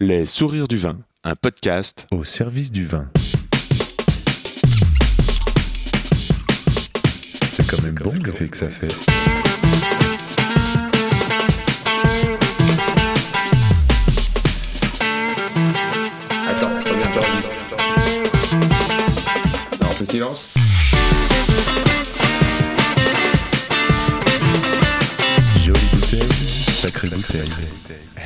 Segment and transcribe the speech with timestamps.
[0.00, 3.10] Les sourires du vin, un podcast au service du vin.
[7.50, 8.86] C'est quand même bon l'effet que ça fait.
[16.46, 17.50] Attends, regarde, j'enregistre.
[19.80, 20.54] Non, on fait silence.
[25.64, 26.32] Jolie bouteille,
[26.70, 27.50] sacrée bouteille.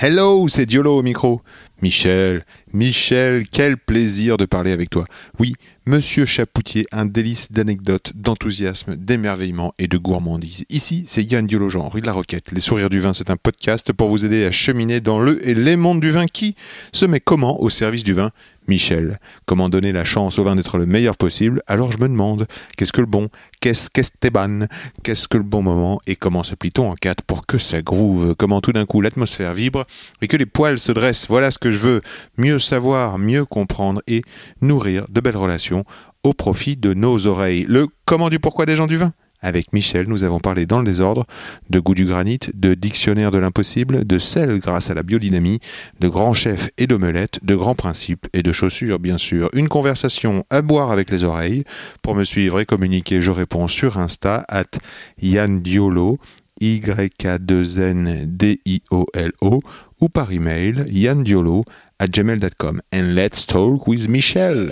[0.05, 1.43] Hello, c'est Diolo au micro.
[1.81, 2.43] Michel,
[2.73, 5.05] Michel, quel plaisir de parler avec toi.
[5.39, 5.55] Oui,
[5.87, 10.65] Monsieur Chapoutier, un délice d'anecdotes, d'enthousiasme, d'émerveillement et de gourmandise.
[10.71, 12.51] Ici, c'est Yann Diologen, rue de la Roquette.
[12.51, 15.55] Les sourires du vin, c'est un podcast pour vous aider à cheminer dans le et
[15.55, 16.57] les mondes du vin qui
[16.93, 18.31] se met comment au service du vin
[18.69, 21.63] Michel, comment donner la chance au vin d'être le meilleur possible?
[21.67, 23.29] Alors je me demande, qu'est-ce que le bon
[23.61, 24.67] Qu'est-ce qu'Esteban
[25.03, 26.01] Qu'est-ce que le bon moment?
[26.07, 28.35] Et comment se plie-t-on en quatre pour que ça groove?
[28.37, 29.85] Comment tout d'un coup l'atmosphère vibre
[30.21, 31.27] et que les poils se dressent?
[31.29, 32.01] Voilà ce que je veux.
[32.39, 34.23] Mieux savoir, mieux comprendre et
[34.61, 35.85] nourrir de belles relations
[36.23, 37.67] au profit de nos oreilles.
[37.69, 39.13] Le comment du pourquoi des gens du vin?
[39.43, 41.27] Avec Michel, nous avons parlé dans le désordre
[41.69, 45.59] de goût du granit, de dictionnaire de l'impossible, de sel grâce à la biodynamie,
[46.01, 49.51] de grands chefs et d'omelettes, de grands principes et de chaussures, bien sûr.
[49.55, 51.65] Une conversation à boire avec les oreilles.
[52.03, 54.79] Pour me suivre et communiquer, je réponds sur Insta, at
[55.21, 56.19] Yann Diolo,
[56.61, 59.61] Y-A-2-N-D-I-O-L-O,
[60.01, 61.65] ou par email, yandiolo,
[61.99, 62.81] at gmail.com.
[62.93, 64.71] And let's talk with Michel.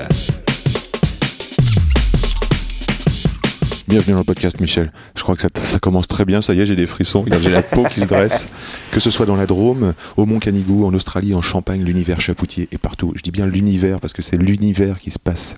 [3.91, 4.93] Bienvenue dans le podcast, Michel.
[5.17, 6.41] Je crois que ça, commence très bien.
[6.43, 7.25] Ça y est, j'ai des frissons.
[7.43, 8.47] J'ai la peau qui se dresse.
[8.93, 12.69] Que ce soit dans la Drôme, au Mont Canigou, en Australie, en Champagne, l'univers Chapoutier
[12.71, 13.13] et partout.
[13.17, 15.57] Je dis bien l'univers parce que c'est l'univers qui se passe.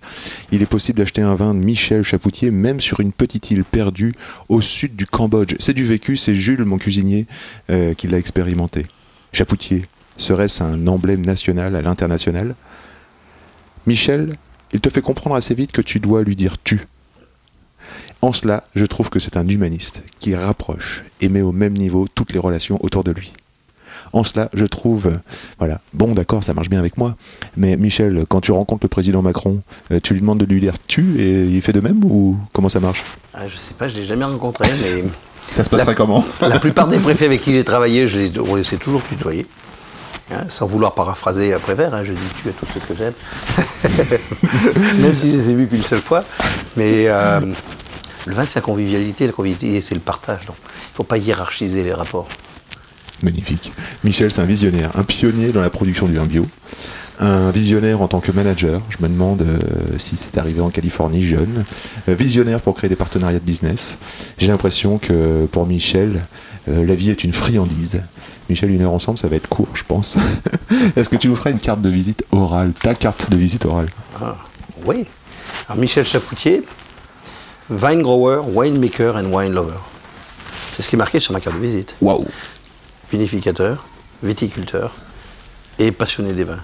[0.50, 4.14] Il est possible d'acheter un vin de Michel Chapoutier même sur une petite île perdue
[4.48, 5.55] au sud du Cambodge.
[5.58, 6.16] C'est du vécu.
[6.16, 7.27] C'est Jules, mon cuisinier,
[7.69, 8.86] euh, qui l'a expérimenté.
[9.34, 9.84] Chapoutier,
[10.16, 12.55] serait-ce un emblème national à l'international?
[13.86, 14.36] Michel,
[14.72, 16.86] il te fait comprendre assez vite que tu dois lui dire tu.
[18.25, 22.06] En cela, je trouve que c'est un humaniste qui rapproche et met au même niveau
[22.15, 23.33] toutes les relations autour de lui.
[24.12, 25.19] En cela, je trouve,
[25.59, 27.16] voilà, bon d'accord, ça marche bien avec moi,
[27.56, 30.75] mais Michel, quand tu rencontres le président Macron, euh, tu lui demandes de lui dire
[30.87, 33.03] tu et il fait de même ou comment ça marche?
[33.34, 35.05] Ah, je sais pas, je l'ai jamais rencontré, mais
[35.50, 36.25] Ça se passerait comment?
[36.41, 39.47] la plupart des préfets avec qui j'ai travaillé, je les, on les sait toujours tutoyer.
[40.31, 43.12] Hein, sans vouloir paraphraser Prévert, hein, je dis tu à tous ceux que j'aime.
[45.03, 46.25] Même si je les ai vus qu'une seule fois.
[46.77, 47.41] Mais euh,
[48.27, 50.47] le vin, c'est la convivialité, la convivialité, c'est le partage.
[50.47, 52.28] Donc, il ne faut pas hiérarchiser les rapports.
[53.22, 53.72] Magnifique.
[54.05, 56.47] Michel, c'est un visionnaire, un pionnier dans la production du vin bio,
[57.21, 58.81] un visionnaire en tant que manager.
[58.91, 59.59] Je me demande euh,
[59.99, 61.65] si c'est arrivé en Californie jeune.
[62.09, 63.97] Euh, visionnaire pour créer des partenariats de business.
[64.38, 66.22] J'ai l'impression que pour Michel,
[66.69, 68.00] euh, la vie est une friandise.
[68.50, 70.19] Michel, une heure ensemble, ça va être court, je pense.
[70.97, 73.87] Est-ce que tu nous feras une carte de visite orale, ta carte de visite orale
[74.21, 74.37] Ah,
[74.84, 75.06] oui.
[75.69, 76.62] Alors, Michel Chapoutier,
[77.71, 79.78] vine grower, winemaker and wine lover.
[80.75, 81.97] C'est ce qui est marqué sur ma carte de visite.
[82.00, 82.27] Waouh
[83.11, 83.84] vinificateur,
[84.23, 84.93] viticulteur
[85.78, 86.61] et passionné des vins.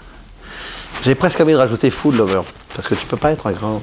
[1.03, 2.41] J'ai presque envie de rajouter food lover,
[2.75, 3.83] parce que tu peux pas être un grand,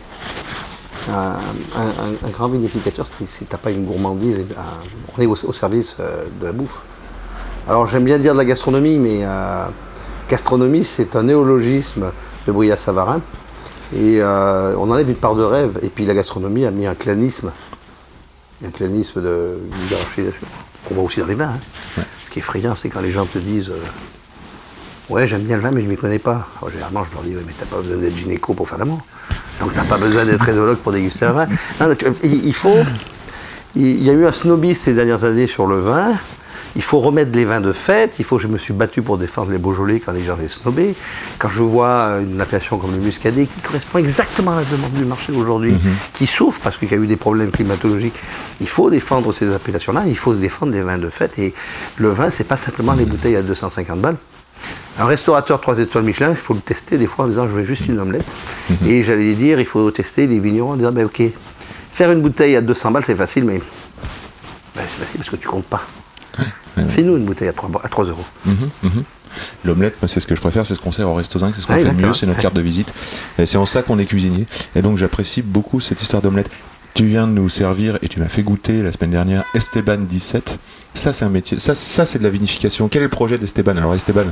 [1.11, 1.35] un,
[1.77, 4.39] un- un grand vinificateur si, n'as pas une gourmandise.
[5.15, 6.81] on est au, au service euh, de la bouffe.
[7.67, 9.65] Alors j'aime bien dire de la gastronomie, mais euh,
[10.27, 12.11] gastronomie c'est un néologisme
[12.47, 13.21] de Brillat Savarin.
[13.93, 16.95] Et euh, on enlève une part de rêve, et puis la gastronomie a mis un
[16.95, 17.51] clanisme,
[18.65, 19.57] un clanisme de
[19.89, 20.23] hiérarchie
[20.87, 21.51] qu'on voit aussi dans les vins.
[21.97, 22.01] hein.
[22.25, 23.77] Ce qui est effrayant, c'est quand les gens te disent euh,
[25.09, 26.47] Ouais, j'aime bien le vin, mais je ne m'y connais pas.
[26.57, 29.01] Alors, généralement, je leur dis Ouais, mais t'as pas besoin d'être gynéco pour faire l'amour.
[29.61, 31.45] Donc, t'as pas besoin d'être énologue pour déguster un vin.
[31.79, 32.77] Non, tu- il il faut.
[33.75, 36.13] Il il y a eu un snobisme ces dernières années sur le vin.
[36.75, 38.17] Il faut remettre les vins de fête.
[38.19, 38.37] Il faut.
[38.37, 40.93] Je me suis battu pour défendre les Beaujolais quand les gens les snobaient.
[41.39, 45.05] Quand je vois une appellation comme le Muscadet qui correspond exactement à la demande du
[45.05, 45.77] marché aujourd'hui,
[46.13, 48.15] qui souffre parce qu'il y a eu des problèmes climatologiques,
[48.59, 50.03] il faut défendre ces appellations-là.
[50.07, 51.37] Il faut défendre les vins de fête.
[51.39, 51.53] Et
[51.97, 54.17] le vin, c'est pas simplement les bouteilles à 250 balles.
[54.97, 57.65] Un restaurateur 3 étoiles Michelin, il faut le tester des fois en disant je veux
[57.65, 58.25] juste une omelette.
[58.85, 61.21] Et j'allais dire, il faut tester les vignerons en disant ben ok,
[61.91, 63.59] faire une bouteille à 200 balles c'est facile, mais
[64.75, 65.81] ben, c'est facile parce que tu comptes pas.
[66.75, 68.25] Fais-nous une bouteille à 3, à 3 euros.
[69.65, 71.67] L'omelette, c'est ce que je préfère, c'est ce qu'on sert au resto zinc, c'est ce
[71.67, 72.91] qu'on Ah, fait mieux, c'est notre carte de visite.
[73.37, 74.45] Et c'est en ça qu'on est cuisinier.
[74.75, 76.49] Et donc j'apprécie beaucoup cette histoire d'omelette.
[76.93, 80.57] Tu viens de nous servir et tu m'as fait goûter la semaine dernière Esteban 17.
[80.93, 81.59] Ça, c'est un métier.
[81.59, 82.87] Ça, ça c'est de la vinification.
[82.87, 83.75] Quel est le projet d'Esteban?
[83.75, 84.23] Alors, Esteban,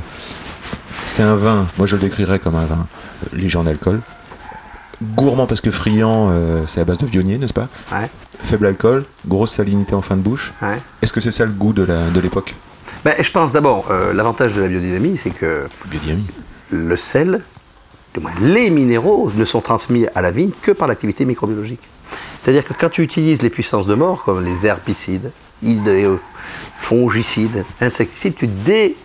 [1.06, 1.66] c'est un vin.
[1.76, 2.86] Moi, je le décrirais comme un vin
[3.34, 4.00] léger en alcool.
[5.02, 8.08] Gourmand parce que friand, euh, c'est à base de vionnier, n'est-ce pas Ouais,
[8.44, 10.52] Faible alcool, grosse salinité en fin de bouche.
[10.62, 10.78] ouais.
[11.02, 12.54] Est-ce que c'est ça le goût de l'époque
[13.04, 16.26] Ben, je pense d'abord, euh, l'avantage de la biodynamie, c'est que Biodynamie.
[16.70, 17.40] le sel,
[18.14, 21.80] du moins les minéraux, ne sont transmis à la vigne que par l'activité microbiologique.
[22.38, 25.30] C'est-à-dire que quand tu utilises les puissances de mort, comme les herbicides,
[25.62, 26.20] idéaux,
[26.78, 28.96] fongicides, insecticides, tu, dé-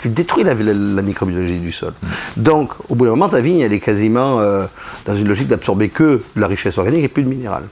[0.00, 1.92] tu détruis la, microbiologie du sol.
[2.36, 4.66] Donc, au bout d'un moment, ta vigne, elle est quasiment euh,
[5.06, 7.64] dans une logique d'absorber que de la richesse organique et plus de minéral.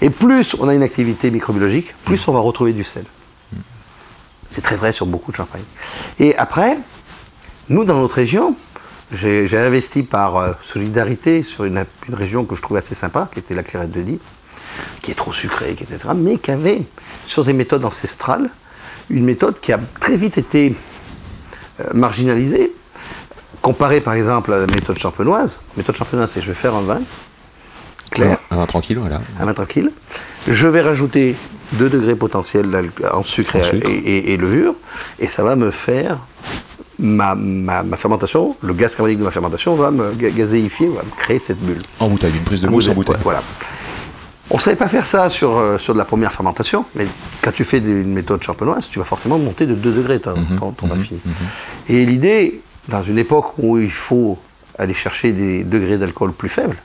[0.00, 3.04] Et plus on a une activité microbiologique, plus on va retrouver du sel.
[4.50, 5.64] C'est très vrai sur beaucoup de champagne.
[6.20, 6.78] Et après,
[7.68, 8.54] nous, dans notre région,
[9.12, 13.54] j'ai investi par euh, solidarité sur une, région que je trouvais assez sympa, qui était
[13.54, 14.20] la Clairette de Die,
[15.02, 16.82] qui est trop sucrée, etc., mais qui avait,
[17.26, 18.50] sur des méthodes ancestrales,
[19.10, 20.74] une méthode qui a très vite été
[21.92, 22.72] marginalisée,
[23.62, 25.60] comparée par exemple à la méthode champenoise.
[25.76, 27.00] La méthode champenoise, c'est je vais faire un vin
[28.10, 29.20] clair, Un vin tranquille, voilà.
[29.40, 29.90] un vin tranquille.
[30.48, 31.34] Je vais rajouter
[31.72, 33.88] 2 degrés potentiels en sucre, En et- sucre.
[33.90, 34.74] Et, et- et levure,
[35.18, 36.18] et ça va me faire
[36.98, 41.02] ma, ma- ma fermentation, le gaz carbonique de ma fermentation va me ga- gazéifier, va
[41.02, 41.78] me créer cette bulle.
[41.98, 43.42] En bouteille, une prise de mousse en bouteille, Voilà.
[44.50, 47.06] On ne savait pas faire ça sur, euh, sur de la première fermentation, mais
[47.42, 50.58] quand tu fais une méthode champenoise, tu vas forcément monter de 2 degrés ton, Mhm,
[50.58, 51.18] ton- ton vin fini.
[51.88, 54.38] Et l'idée, dans une époque où il faut
[54.78, 56.76] aller chercher des degrés d'alcool plus faibles,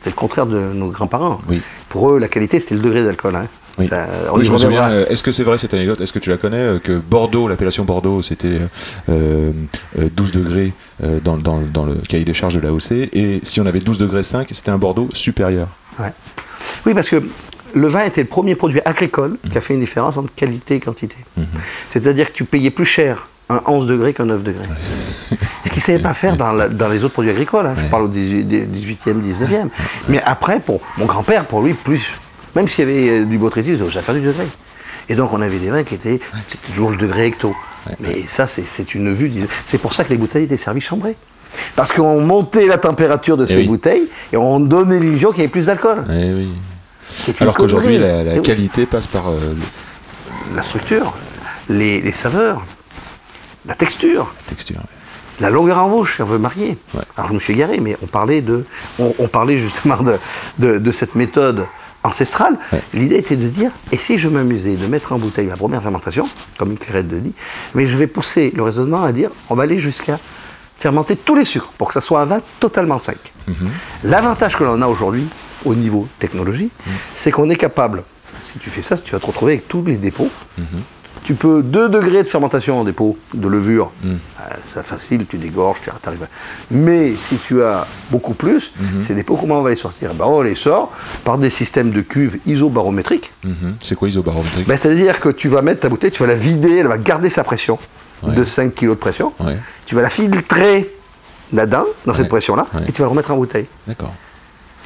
[0.00, 1.38] c'est le contraire de nos grands-parents.
[1.44, 1.50] Mhm.
[1.50, 1.62] Oui.
[1.90, 3.36] Pour eux, la qualité, c'était le degré d'alcool.
[3.36, 3.46] hein.
[3.78, 3.86] Oui.
[3.88, 4.80] Ça- on Oui, y je me souviens.
[4.80, 4.90] reviendra.
[4.90, 7.46] euh, Est-ce que c'est vrai cette anecdote Est-ce que tu la connais euh, Que Bordeaux,
[7.46, 8.58] l'appellation Bordeaux, c'était
[9.08, 9.52] euh,
[9.98, 10.72] euh, 12 degrés
[11.22, 13.08] dans, dans- dans le cahier des charges de l'AOC.
[13.12, 15.68] Et si on avait 12 degrés 5, c'était un Bordeaux supérieur.
[16.00, 16.12] Ouais.
[16.86, 17.22] Oui, parce que
[17.74, 20.80] le vin était le premier produit agricole qui a fait une différence entre qualité et
[20.80, 21.16] quantité.
[21.90, 24.62] C'est-à-dire que tu payais plus cher un 11 degrés qu'un 9 degrés.
[25.64, 27.66] Ce qu'ils ne savaient pas faire dans, la- dans les autres produits agricoles.
[27.66, 27.74] hein.
[27.84, 29.68] Je parle au 18, 18e, 19e.
[30.08, 32.10] Mais après, pour mon grand-père, pour lui, plus.
[32.56, 34.44] Même s'il y avait euh, du botrytis, ça fait du degré.
[35.08, 36.20] Et donc, on avait des vins qui étaient.
[36.48, 37.54] C'était toujours le degré hecto.
[38.00, 39.32] Mais ça, c'est une vue.
[39.66, 41.16] C'est pour ça que les bouteilles étaient servies chambrées.
[41.76, 43.66] Parce qu'on montait la température de ces Eh oui.
[43.68, 46.04] bouteilles et on donnait l'illusion qu'il y avait plus d'alcool.
[46.10, 46.48] Eh oui.
[47.40, 48.42] Alors qu'aujourd'hui, la, la oui.
[48.42, 49.28] qualité passe par.
[49.30, 51.12] euh, le- la structure,
[51.68, 52.62] les, les saveurs,
[53.66, 54.80] la texture, la texture.
[55.40, 56.76] la longueur en bouche, si on veut marier.
[56.94, 57.02] Ouais.
[57.16, 58.64] Alors je me suis égaré, mais on parlait, de,
[58.98, 60.16] on, on parlait justement de,
[60.58, 61.66] de- de cette méthode
[62.02, 62.56] ancestrale.
[62.72, 62.80] Ouais.
[62.94, 66.26] L'idée était de dire, et si je m'amusais de mettre en bouteille ma première fermentation,
[66.58, 67.32] comme une clairette de dit,
[67.74, 70.18] mais je vais pousser le raisonnement à dire, on va aller jusqu'à
[70.80, 73.18] fermenter tous les sucres pour que ça soit un vin totalement sec.
[74.02, 75.26] L'avantage que l'on a aujourd'hui
[75.64, 76.70] au niveau technologie,
[77.14, 78.02] c'est qu'on est capable,
[78.50, 80.30] si tu fais ça, tu vas te retrouver avec tous les dépôts.
[81.22, 84.14] Tu peux 2 degrés de fermentation en dépôt de levure, euh,
[84.66, 86.26] c'est facile, tu dégorges, tu arrives.
[86.70, 88.72] Mais si tu as beaucoup plus,
[89.06, 90.14] ces dépôts, comment on va les sortir?
[90.14, 90.92] Ben, On les sort
[91.22, 93.32] par des systèmes de cuves isobarométriques.
[93.44, 93.76] Mhm.
[93.82, 94.66] C'est quoi isobarométrique?
[94.66, 97.28] Ben, C'est-à-dire que tu vas mettre ta bouteille, tu vas la vider, elle va garder
[97.28, 97.78] sa pression
[98.22, 99.32] de 5 kg de pression.
[99.40, 99.56] Ouais.
[99.86, 100.92] Tu vas la filtrer
[101.52, 103.66] là-dedans, dans cette pression-là, et tu vas la remettre en bouteille.
[103.86, 104.12] D'accord.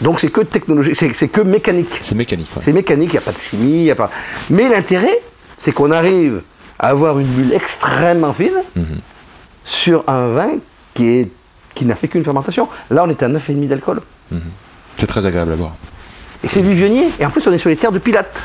[0.00, 1.98] Donc c'est que technologie, c'est que mécanique.
[2.02, 2.48] C'est mécanique.
[2.62, 4.10] C'est mécanique, il n'y a pas de chimie, il a pas.
[4.50, 5.20] Mais l'intérêt,
[5.56, 6.42] c'est qu'on arrive
[6.78, 9.00] à avoir une bulle extrêmement fine Mhm.
[9.64, 10.50] sur un vin
[10.94, 11.28] qui est
[11.74, 12.68] qui n'a fait qu'une fermentation.
[12.90, 14.00] Là, on est à 9,5 d'alcool.
[14.98, 15.74] C'est très agréable à boire.
[16.44, 17.08] Et c'est Vivionnier.
[17.18, 18.42] Et en plus, on est sur les terres de Pilate.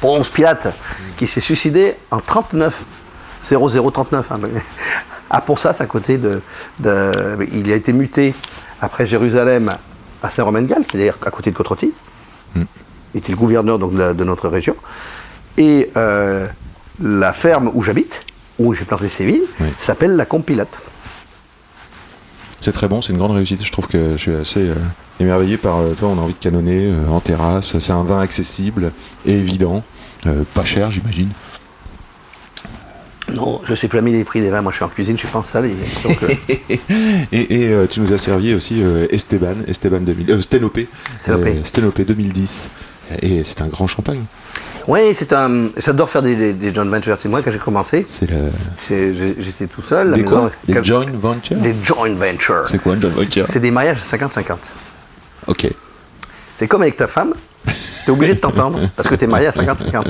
[0.00, 0.68] Ponce Pilate,
[1.16, 2.82] qui s'est suicidé en 39.
[3.48, 4.32] 0039.
[4.32, 4.38] Hein.
[5.30, 6.40] À Ponsas, à côté de,
[6.80, 8.34] de- Il a été muté
[8.80, 9.68] après Jérusalem
[10.22, 11.92] à Saint-Romain-de-Galles, c'est-à-dire à côté de Cotroti.
[12.56, 14.76] Il était le gouverneur donc, de, la- de notre région.
[15.56, 16.46] Et euh,
[17.02, 18.20] la ferme où j'habite,
[18.58, 19.68] où j'ai planté ces vignes, Oui.
[19.80, 20.78] s'appelle la Compilate.
[22.60, 23.64] C'est très bon, c'est une grande réussite.
[23.64, 24.74] Je trouve que je suis assez euh,
[25.20, 26.08] émerveillé par euh, toi.
[26.08, 27.78] On a envie de canonner en terrasse.
[27.78, 28.92] C'est un vin accessible
[29.24, 29.82] et évident,
[30.54, 31.28] pas cher, j'imagine.
[33.32, 34.62] Non, je ne sais plus ami des prix des vins.
[34.62, 35.66] Moi, je suis en cuisine, je suis pas en salle.
[35.66, 36.28] et donc, euh,
[37.32, 41.50] Et, et, euh, tu nous as servi aussi euh, Esteban, Esteban 2000, euh, Sténopé, Sténopé.
[41.50, 42.68] euh, Sténopé 2010.
[43.22, 44.22] Et c'est un grand champagne.
[44.88, 45.68] Oui, c'est un.
[45.76, 47.16] J'adore faire des, des, des joint ventures.
[47.20, 48.04] C'est moi quand j'ai commencé.
[48.08, 48.50] C'est le
[49.40, 50.12] J'étais tout seul.
[50.12, 51.56] des quoi Des joint ventures.
[51.56, 52.66] Des joint ventures.
[52.66, 54.54] C'est quoi un joint venture C'est des mariages 50-50.
[55.48, 55.68] Ok.
[56.56, 57.34] C'est comme avec ta femme.
[57.66, 60.04] Tu es obligé de t'entendre parce que tu es marié à 50-50.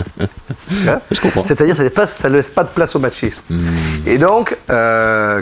[0.69, 1.45] Tu vois Je comprends.
[1.45, 1.83] C'est-à-dire ça
[2.29, 3.41] ne laisse, pas- de place au machisme.
[3.49, 3.65] Hmm.
[4.07, 5.41] Et donc, euh,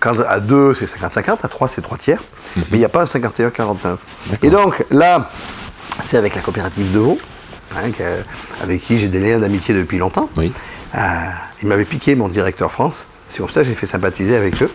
[0.00, 2.22] quand à 2, c'est 50-50, à 3, c'est 3 tiers.
[2.56, 2.62] Mhm.
[2.70, 3.98] Mais il n'y a pas un 51-49.
[4.42, 5.28] Et donc, là,
[6.04, 7.18] c'est avec la coopérative de Vaud,
[7.76, 7.90] hein,
[8.62, 10.30] avec qui j'ai des liens d'amitié depuis longtemps.
[10.36, 10.52] Oui.
[10.94, 10.98] Euh,
[11.62, 13.04] il m'avait piqué mon directeur France.
[13.28, 14.70] C'est comme ça que j'ai fait sympathiser avec eux.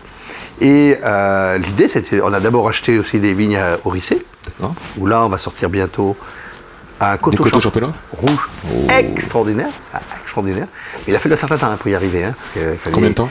[0.60, 4.74] Et euh, l'idée, c'était, on a d'abord acheté aussi des vignes à Orissé, D'accord.
[4.96, 6.16] où là, on va sortir bientôt
[7.00, 8.90] Des coteau, champ- champenois rouge, Oh.
[8.90, 10.66] extraordinaire, ah, extraordinaire.
[11.06, 12.24] Il a fallu un certain temps hein, pour y arriver.
[12.24, 13.30] hein, fallait- Combien de temps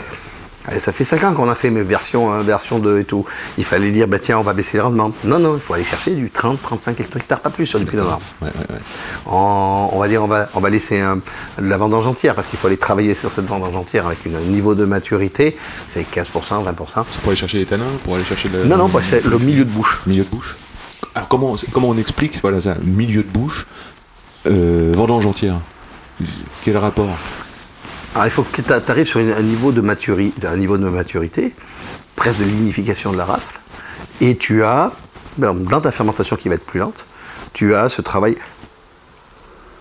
[0.69, 3.25] Allez, ça fait 5 ans qu'on a fait mes versions 1, version 2 et tout.
[3.57, 5.13] Il fallait dire, bah, tiens, on va baisser le rendement.
[5.23, 7.95] Non, non, il faut aller chercher du 30, 35 hectares, pas plus sur du prix
[7.95, 8.19] de norme.
[8.41, 8.79] Ouais, ouais, ouais.
[9.27, 12.49] On, on va dire, on va, on va laisser un- de la vendange entière, parce
[12.49, 15.57] qu'il faut aller travailler sur cette vendange entière avec une- un niveau de maturité,
[15.87, 17.05] c'est 15%, 20%.
[17.11, 18.65] C'est pour aller chercher les tanins, pour aller chercher le.
[18.65, 20.01] Non, non, bah, c'est le milieu de bouche.
[20.05, 20.57] Milieu de bouche.
[21.17, 23.65] Alors comment, comment on explique voilà ça, milieu de bouche,
[24.45, 25.59] euh, vendange entière?
[26.63, 27.09] Quel rapport?
[28.13, 30.87] Alors, il faut que tu arrives sur une- un niveau, de maturité, un niveau de
[30.87, 31.53] maturité,
[32.15, 33.59] presque de lignification de la rafle,
[34.21, 34.91] et tu as,
[35.39, 37.03] ben, dans ta fermentation qui va être plus lente,
[37.53, 38.37] tu as ce travail.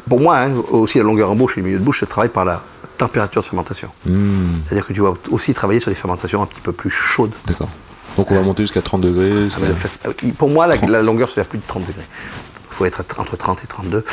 [0.09, 2.31] Pour moi, hein, aussi la longueur en bouche et le milieu de bouche se travaille
[2.31, 2.63] par la
[2.97, 3.89] température de fermentation.
[4.07, 7.33] Hmm, C'est-à-dire que tu vas aussi travailler sur des fermentations un petit peu plus chaudes.
[7.47, 7.69] D'accord.
[8.17, 9.49] Donc on va monter jusqu'à 30 degrés.
[9.57, 12.03] Ah euh, Pour moi, la, la longueur, c'est à plus de 30 degrés.
[12.71, 14.05] Il faut être entre 30 et 32.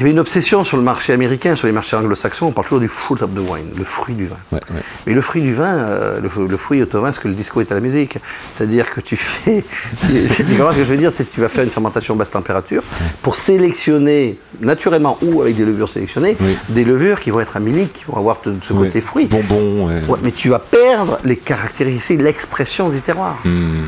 [0.00, 2.66] Il y avait une obsession sur le marché américain, sur les marchés anglo-saxons, on parle
[2.66, 4.36] toujours du fruit of the wine, le fruit du vin.
[4.50, 4.80] Ouais, ouais.
[5.06, 7.34] Mais le fruit du vin, euh, le, le fruit est au vin, c'est que le
[7.34, 8.16] disco est à la musique.
[8.56, 9.62] C'est-à-dire que tu fais.
[10.00, 11.12] tu, comprends ce que je veux dire?
[11.12, 12.82] C'est que tu vas faire une fermentation basse température
[13.20, 16.56] pour sélectionner, naturellement ou avec des levures sélectionnées, Oui.
[16.70, 19.26] des levures qui vont être amyliques, qui vont avoir de- ce côté fruit.
[19.26, 19.86] Bonbon.
[19.86, 20.00] ouais.
[20.22, 23.36] Mais tu vas perdre les caractéristiques, l'expression du terroir.
[23.44, 23.82] Hmm,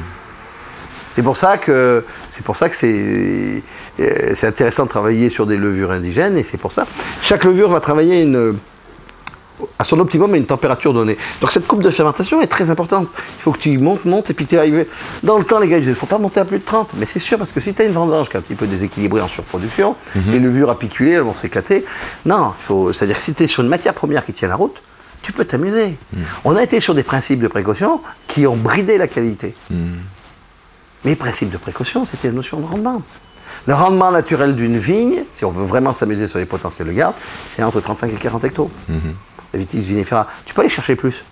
[1.14, 3.62] C'est pour ça que c'est pour ça que c'est
[4.00, 6.86] euh, c'est intéressant de travailler sur des levures indigènes et c'est pour ça
[7.22, 8.56] chaque levure va travailler une
[9.78, 11.16] à son optimum à une température donnée.
[11.40, 13.08] Donc cette coupe de fermentation est très importante.
[13.38, 14.86] Il faut que tu montes, montes et puis tu arrives.
[15.22, 16.90] Dans le temps, les gars, il ne faut pas monter à plus de 30.
[16.96, 18.66] Mais c'est sûr, parce que si tu as une vendange qui est un petit peu
[18.66, 19.96] déséquilibrée en surproduction,
[20.28, 21.84] les levures apiculées, elles vont s'éclater.
[22.26, 22.52] Non,
[22.92, 24.82] c'est-à-dire que si tu es sur une matière première qui tient la route,
[25.22, 25.96] tu peux t'amuser.
[26.44, 29.54] On a été sur des principes de précaution qui ont bridé la qualité.
[29.70, 29.98] hmm.
[31.04, 33.02] Mais principe de précaution, c'était la notion de rendement.
[33.66, 37.14] Le rendement naturel d'une vigne, si on veut vraiment s'amuser sur les potentiels de garde,
[37.54, 38.70] c'est entre 35 et 40 hectos.
[39.52, 40.26] La vitis vinifera.
[40.46, 41.22] Tu peux aller chercher plus.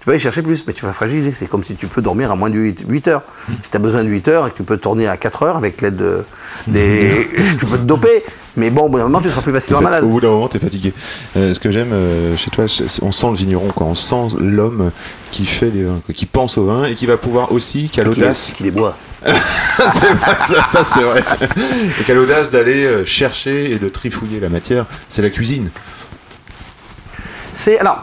[0.00, 1.30] Tu peux aller chercher plus, mais tu vas fragiliser.
[1.30, 3.22] C'est comme si tu peux dormir à moins de 8, heures.
[3.62, 5.56] Si tu as besoin de 8 heures et que tu peux tourner à 4 heures
[5.58, 6.24] avec l'aide de,
[6.66, 7.28] des.
[7.58, 8.24] tu peux te doper,
[8.56, 10.02] mais bon, au bout d'un moment, tu seras plus facilement malade.
[10.02, 10.94] Au bout d'un moment, tu es fatigué.
[11.36, 12.64] Euh, ce que j'aime euh, chez toi,
[13.02, 13.88] on sent le vigneron, quoi.
[13.88, 14.90] on sent l'homme
[15.32, 18.00] qui fait des vins, quoi, qui pense au vin et qui va pouvoir aussi, qui
[18.00, 18.96] a l'audace, qui les boit.
[19.22, 19.38] Vrai,
[20.40, 21.22] ça, ça, c'est vrai,
[22.00, 25.70] et qui a l'audace d'aller euh, chercher et de trifouiller la matière, c'est la cuisine.
[27.54, 27.78] C'est.
[27.78, 28.02] Alors,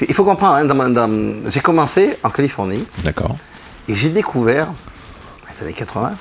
[0.00, 2.84] il faut comprendre, hein, dans ma- dans- j'ai commencé en Californie.
[3.04, 3.36] D'accord.
[3.88, 4.72] Et j'ai découvert, dans
[5.56, 6.12] les années 80,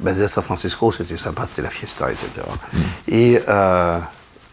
[0.00, 2.28] basé à San Francisco, c'était sympa, c'était la fiesta, etc.
[3.08, 3.98] Et euh,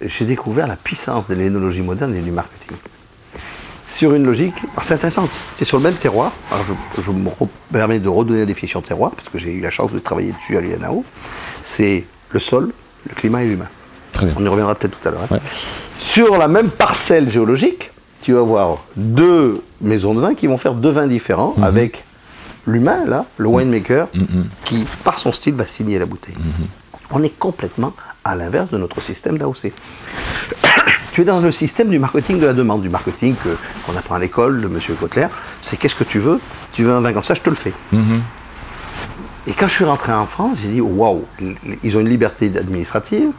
[0.01, 2.77] j'ai découvert la puissance de l'énologie moderne et du marketing.
[3.85, 6.31] Sur une logique, alors c'est intéressant, c'est sur le même terroir.
[6.51, 6.65] Alors
[6.97, 7.29] je, je me
[7.71, 10.57] permets de redonner la définition terroir, parce que j'ai eu la chance de travailler dessus
[10.57, 11.05] à l'INAO.
[11.63, 12.71] C'est le sol,
[13.07, 13.67] le climat et l'humain.
[14.11, 14.35] Très bien.
[14.37, 15.21] On y reviendra peut-être tout à l'heure.
[15.23, 15.27] hein.
[15.35, 15.41] Ouais.
[15.99, 17.91] Sur la même parcelle géologique,
[18.23, 22.03] tu vas avoir deux maisons de vin qui vont faire deux vins différents avec
[22.65, 24.07] l'humain, là, le winemaker,
[24.63, 26.35] qui, par son style, va signer la bouteille.
[27.11, 29.73] On est complètement à l'inverse de notre système d'AOC.
[31.11, 33.35] tu es dans le système du marketing de la demande, du marketing
[33.85, 34.79] qu'on apprend à l'école de M.
[34.99, 35.27] Kotler.
[35.61, 36.39] C'est qu'est-ce que tu veux?
[36.71, 37.73] Tu veux un vin comme ça, je te le fais.
[39.45, 41.25] Et quand je suis rentré en France, j'ai dit waouh,
[41.83, 43.31] ils ont une liberté administrative,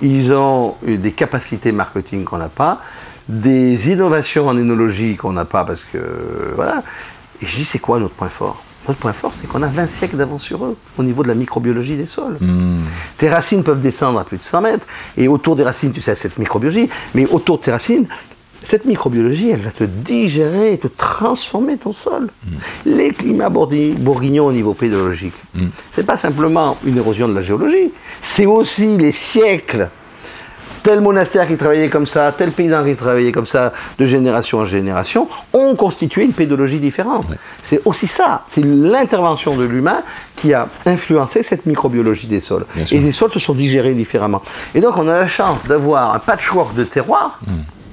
[0.00, 2.80] ils ont eu des capacités marketing qu'on n'a pas,
[3.28, 5.98] des innovations en énologie qu'on n'a pas parce que
[6.54, 6.82] voilà.
[7.40, 8.62] Et je dis c'est quoi notre point fort?
[8.88, 11.34] Notre point fort, c'est qu'on a 20 siècles d'avance sur eux au niveau de la
[11.34, 12.36] microbiologie des sols.
[13.16, 14.86] Tes racines peuvent descendre à plus de 100 mètres
[15.16, 18.06] et autour des racines, tu sais, cette microbiologie, mais autour de tes racines,
[18.64, 22.28] cette microbiologie, elle va te digérer, te transformer ton sol.
[22.84, 25.34] Les climats bourguignons au niveau pédologique,
[25.90, 29.90] c'est pas simplement une érosion de la géologie, c'est aussi les siècles.
[30.82, 34.64] Tel monastère qui travaillait comme ça, tel paysan qui travaillait comme ça, de génération en
[34.64, 37.26] génération, ont constitué une pédologie différente.
[37.62, 40.02] C'est aussi ça, c'est l'intervention de l'humain
[40.34, 42.66] qui a influencé cette microbiologie des sols.
[42.74, 42.96] Bien sûr.
[42.96, 44.42] Et les sols se sont digérés différemment.
[44.74, 47.38] Et donc on a la chance d'avoir un patchwork de terroirs,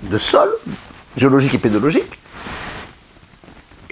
[0.04, 0.52] de sols,
[1.16, 2.20] géologiques et pédologiques,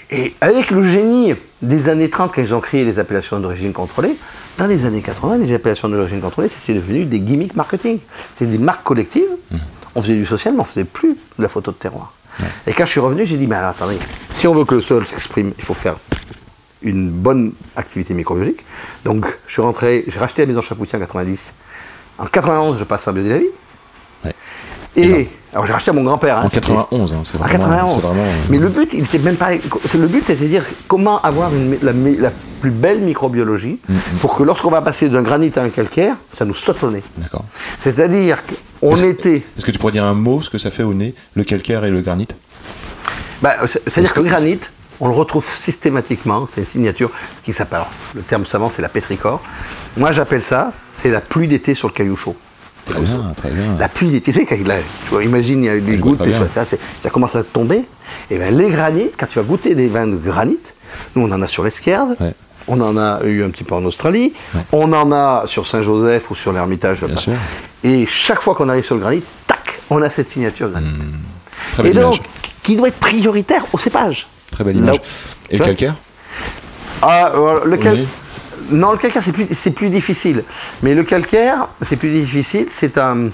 [0.10, 4.16] et avec le génie des années 30, quand ils ont créé les appellations d'origine contrôlée,
[4.58, 8.00] dans les années 80, les appellations d'origine contrôlée, c'était devenu des gimmicks marketing.
[8.34, 9.30] C'était des marques collectives.
[9.96, 12.14] On faisait du social, mais on ne faisait plus de la photo de terroir.
[12.66, 13.98] Et quand je suis revenu, j'ai dit, mais alors attendez,
[14.32, 15.96] si on veut que le sol s'exprime, il faut faire
[16.84, 18.64] une bonne activité microbiologique.
[19.04, 21.54] Donc, je suis rentré, j'ai racheté la maison Chapoutier en 90.
[22.20, 23.48] En 91, je passe en biodynamie.
[24.98, 26.38] Et, alors j'ai racheté à mon grand-père.
[26.40, 27.54] hein, En c'était- 91, hein, c'est en vraiment.
[27.66, 27.94] 91.
[27.94, 29.52] c'est vraiment, euh, Mais le but, il était même pas.
[29.54, 33.80] Le but, c'était de dire comment avoir une- la, la plus belle microbiologie
[34.20, 37.04] pour que lorsqu'on va passer d'un granit à un calcaire, ça nous saute au nez.
[37.18, 37.46] D'accord.
[37.80, 38.40] C'est-à-dire
[38.82, 39.44] qu'on était.
[39.58, 41.86] Est-ce que tu pourrais dire un mot, ce que ça fait au nez, le calcaire
[41.86, 42.28] et le granit?
[43.42, 44.60] Bah, c'est- C'est-à-dire que le granit,
[45.00, 47.12] on le retrouve systématiquement, c'est une signature
[47.44, 47.82] qui s'appelle,
[48.16, 49.42] le terme savant c'est la pétrichor.
[49.96, 52.36] Moi j'appelle ça, c'est la pluie d'été sur le caillou chaud.
[52.88, 53.76] Très bien, très bien.
[53.80, 54.64] La pluie tu sais, tu
[55.12, 56.34] vois, imagine, il y a des gouttes, et
[57.02, 57.84] ça, commence à tomber.
[58.32, 60.58] Et bien les granites, quand tu vas goûter des vins de granit,
[61.16, 62.34] nous on en a sur l'Esquerde, Ouais.
[62.68, 64.62] on en a eu un petit peu en Australie, Ouais.
[64.72, 67.06] on en a sur Saint-Joseph ou sur l'Ermitage.
[67.84, 70.88] Et chaque fois qu'on arrive sur le granit, tac, on a cette signature granit.
[71.74, 72.22] Très Et donc, image.
[72.64, 74.28] qui doit être prioritaire au cépage.
[74.52, 74.96] Très belle image.
[74.96, 75.02] Là-
[75.52, 75.96] Et le calcaire
[77.02, 78.08] Ah, voilà, le cal- Oui.
[78.70, 80.44] Non, le calcaire, c'est plus, c'est plus difficile.
[80.84, 82.68] Mais le calcaire, c'est plus difficile.
[82.70, 83.30] C'est un.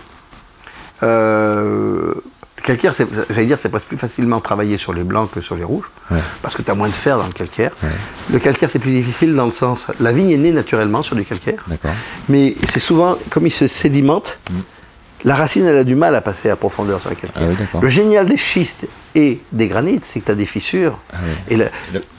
[1.04, 2.14] euh,
[2.58, 5.56] le calcaire, c'est- j'allais dire, c'est presque plus facilement travaillé sur les blancs que sur
[5.56, 5.90] les rouges.
[6.12, 6.20] Ouais.
[6.42, 7.72] Parce que tu as moins de fer dans le calcaire.
[7.84, 7.90] Ouais.
[8.32, 9.88] Le calcaire, c'est plus difficile dans le sens.
[10.00, 11.62] La vigne est née naturellement sur du calcaire.
[11.68, 11.92] D'accord.
[12.30, 14.54] Mais c'est souvent, comme il se sédimente, Mm.
[15.26, 17.42] la racine, elle a du mal à passer à profondeur sur le calcaire.
[17.44, 20.98] Ah oui, le génial des schistes et des granites, c'est que tu as des fissures.
[21.14, 21.54] Ah oui.
[21.54, 21.66] Et la-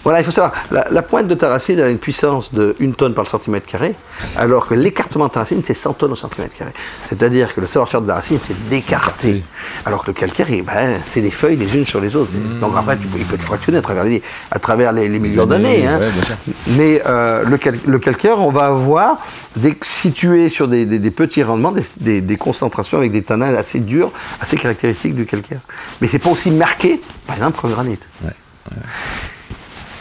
[0.05, 2.91] Voilà, il faut savoir, la, la pointe de ta racine a une puissance de 1
[2.93, 3.95] tonne par le centimètre carré,
[4.37, 6.73] alors que l'écartement de ta racine, c'est 100 tonnes au centimètre carré.
[7.09, 9.43] C'est-à-dire que le savoir-faire de la racine, c'est d'écarter.
[9.87, 12.31] Alors que le calcaire, eh ben, c'est des feuilles les unes sur les autres.
[12.61, 15.19] Donc après, tu peux- il peut te fractionner à travers les, à travers les, les
[15.19, 15.87] millions années, d'années.
[15.87, 15.99] hein.
[15.99, 16.11] ouais.
[16.77, 19.17] Mais euh, le, cal- le calcaire, on va avoir
[19.57, 23.55] des, situé sur des, des- des petits rendements, des, des- des concentrations avec des tanins
[23.55, 24.11] assez durs,
[24.41, 25.61] assez caractéristiques du calcaire.
[26.03, 26.84] Mais c'est pas aussi marqué,
[27.27, 27.99] par exemple, qu'en granit.
[28.23, 28.33] Ouais,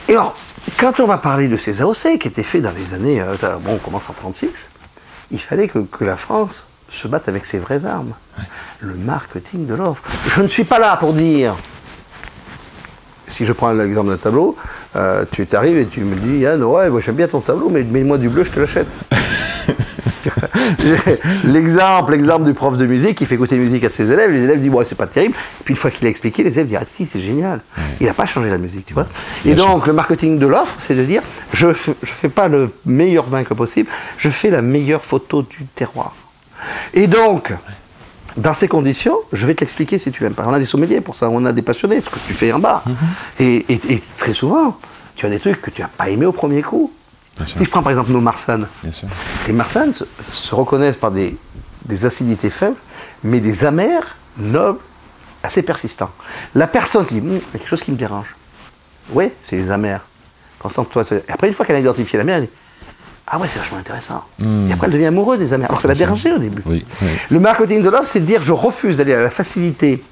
[0.09, 0.35] Et alors,
[0.77, 3.73] quand on va parler de ces AOC qui étaient faits dans les années, euh, bon,
[3.73, 4.49] on commence en 36,
[5.31, 8.13] il fallait que, que la France se batte avec ses vraies armes.
[8.79, 10.03] Le marketing de l'offre.
[10.35, 11.55] Je ne suis pas là pour dire,
[13.27, 14.55] si je prends l'exemple d'un tableau,
[14.95, 17.83] euh, tu t'arrives et tu me dis, Yann, ouais, moi, j'aime bien ton tableau, mais
[17.83, 18.87] mets-moi du bleu, je te l'achète.
[21.45, 24.41] l'exemple, l'exemple du prof de musique qui fait écouter la musique à ses élèves, les
[24.43, 25.35] élèves disent, bon, c'est pas terrible.
[25.63, 27.61] Puis une fois qu'il a expliqué, les élèves disent, ah si, c'est génial.
[27.99, 29.07] Il n'a pas changé la musique, tu vois.
[29.45, 31.21] Et donc, le marketing de l'offre, c'est de dire,
[31.53, 35.65] je ne fais pas le meilleur vin que possible, je fais la meilleure photo du
[35.75, 36.15] terroir.
[36.93, 37.53] Et donc,
[38.37, 40.45] dans ces conditions, je vais te l'expliquer si tu l'aimes pas.
[40.47, 42.59] On a des sommeliers pour ça, on a des passionnés, ce que tu fais en
[42.59, 42.83] bas.
[43.39, 44.77] et, et- et très souvent,
[45.15, 46.91] tu as des trucs que tu n'as pas aimé au premier coup.
[47.45, 48.67] Si je prends par exemple nos marsanes,
[49.47, 51.35] les marsanes se, se reconnaissent par des,
[51.85, 52.75] des acidités faibles,
[53.23, 54.79] mais des amers, nobles,
[55.41, 56.11] assez persistants.
[56.55, 58.35] La personne qui dit, Hum, il y a quelque chose qui me dérange.
[59.11, 60.01] Oui, c'est les amers.
[60.59, 61.03] Concentre-toi.
[61.27, 62.49] après, une fois qu'elle a identifié la mer, elle dit,
[63.27, 64.23] ah ouais, c'est vachement intéressant.
[64.39, 64.67] Hmm.
[64.69, 65.69] Et après, elle devient amoureuse des amers.
[65.69, 66.61] Alors ça l'a dérangé au début.
[66.65, 67.07] Oui, oui.
[67.29, 70.03] Le marketing de l'offre, c'est de dire, je refuse d'aller à la facilité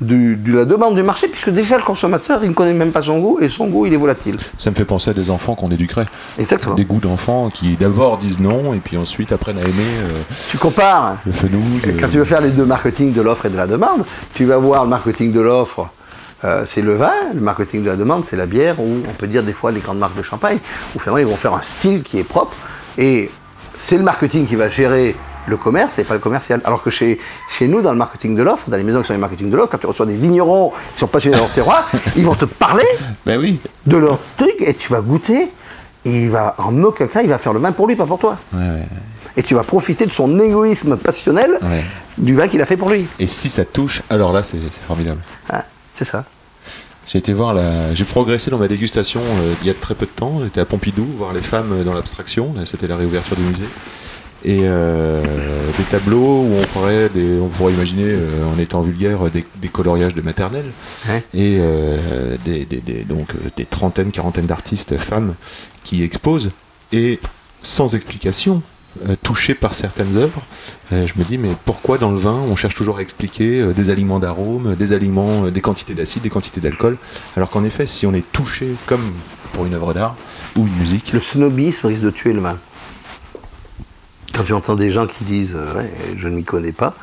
[0.00, 3.02] du- de la demande du marché, puisque déjà le consommateur, il ne connaît même pas
[3.02, 4.36] son goût, et son goût, il est volatile.
[4.56, 6.06] Ça me fait penser à des enfants qu'on éduquerait.
[6.38, 6.74] Exactement.
[6.74, 10.12] Des goûts d'enfants qui d'abord disent non et puis ensuite apprennent à aimer euh,
[10.50, 11.80] Tu compares le fenouil.
[12.00, 14.58] Quand tu veux faire les deux marketing de l'offre et de la demande, tu vas
[14.58, 15.88] voir le marketing de l'offre,
[16.44, 19.26] euh, c'est le vin, le marketing de la demande, c'est la bière, ou on peut
[19.26, 20.58] dire des fois les grandes marques de champagne,
[20.94, 22.54] où finalement ils vont faire un style qui est propre,
[22.98, 23.30] et
[23.78, 26.60] c'est le marketing qui va gérer le commerce et pas le commercial.
[26.64, 29.12] Alors que chez, chez nous, dans le marketing de l'offre, dans les maisons qui sont
[29.12, 31.90] les marketing de l'offre, quand tu reçois des vignerons qui sont passionnés de leur terroir,
[32.16, 32.86] ils vont te parler
[33.24, 33.58] Ben oui.
[33.86, 35.50] de leur truc et tu vas goûter,
[36.04, 38.18] et il va, en aucun cas, il va faire le vin pour lui, pas pour
[38.18, 38.36] toi.
[38.52, 38.88] Ouais, ouais.
[39.36, 41.58] Et tu vas profiter de son égoïsme passionnel
[42.16, 43.06] du vin qu'il a fait pour lui.
[43.18, 44.56] Et si ça touche, alors là c'est
[44.86, 45.20] formidable.
[45.50, 46.24] Ah, c'est ça.
[47.06, 47.94] J'ai été voir la...
[47.94, 50.40] J'ai progressé dans ma dégustation euh, il y a très peu de temps.
[50.42, 52.52] J'étais à Pompidou, voir les femmes euh, dans l'abstraction.
[52.64, 53.68] C'était la réouverture du musée.
[54.48, 55.20] Et euh,
[55.76, 59.68] des tableaux où on pourrait, des- on pourrait imaginer, euh, en étant vulgaire, des, des
[59.68, 60.70] coloriages de maternelle.
[61.34, 65.34] Et euh, des, des- donc, des trentaines, quarantaines d'artistes femmes
[65.82, 66.50] qui exposent.
[66.92, 67.18] Et
[67.62, 68.62] sans explication,
[69.24, 70.40] touchés par certaines œuvres,
[70.92, 74.20] je me dis, mais pourquoi dans le vin, on cherche toujours à expliquer des aliments
[74.20, 76.96] d'arômes, des aliments, des quantités d'acide, des quantités d'alcool,
[77.36, 79.02] alors qu'en effet, si on est touché comme
[79.52, 80.14] pour une œuvre d'art
[80.54, 82.56] ou une musique, Le snobisme risque de tuer le vin.
[84.36, 86.94] Quand tu entends des gens qui disent euh, Ouais, je ne m'y connais pas,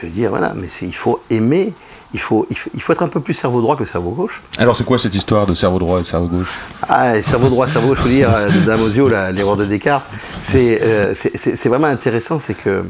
[0.00, 1.72] je veux dire voilà, mais il faut aimer,
[2.14, 4.42] il faut, il faut, il faut être un peu plus cerveau droit que cerveau gauche.
[4.58, 6.52] alors c'est quoi cette histoire de cerveau droit et cerveau gauche?
[6.88, 10.06] Ah, et cerveau droit, cerveau gauche, je veux dire, euh, Damosio, l'erreur de Descartes,
[10.42, 12.84] c'est euh, c'est- vraiment intéressant, c'est que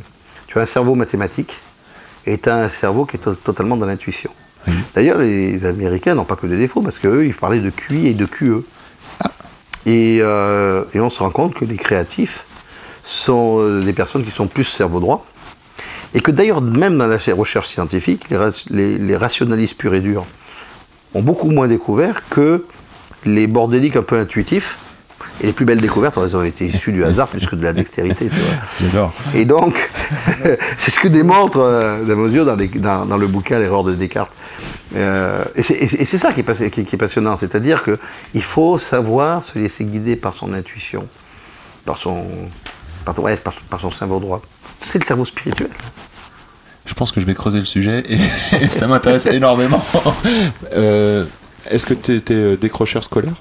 [0.46, 1.56] tu as un cerveau mathématique
[2.26, 4.30] et tu as un cerveau qui est to- totalement dans l'intuition.
[4.94, 8.14] D'ailleurs, les Américains n'ont pas que des défauts, parce qu'eux, ils parlaient de QI et
[8.14, 8.62] de QE.
[9.86, 12.44] Et, euh, et on se rend compte que les créatifs
[13.04, 15.24] sont euh, des personnes qui sont plus cerveau droit.
[16.14, 20.00] Et que d'ailleurs, même dans la recherche scientifique, les, ra- les- les rationalistes purs et
[20.00, 20.24] durs
[21.14, 22.64] ont beaucoup moins découvert que
[23.24, 24.78] les bordéliques un peu intuitifs.
[25.40, 27.72] Et les plus belles découvertes, elles ont été issues du hasard plus que de la
[27.72, 28.28] dextérité.
[28.80, 29.12] J'adore.
[29.34, 29.74] Et donc,
[30.78, 34.32] c'est ce que démontre euh, Damosio dans, les- dans- dans le bouquin L'erreur de Descartes.
[34.94, 39.84] Euh, et c'est- ça qui est, qui est passionnant, c'est-à-dire qu'il faut savoir se laisser
[39.84, 41.06] guider par son intuition,
[41.86, 42.26] par son,
[43.04, 44.40] par, ouais, par, par son cerveau droit.
[44.86, 45.70] C'est le cerveau spirituel.
[46.84, 48.18] Je pense que je vais creuser le sujet et,
[48.60, 49.82] et ça m'intéresse énormément.
[50.74, 51.26] Euh,
[51.70, 53.34] Est-ce que tu étais décrocheur scolaire?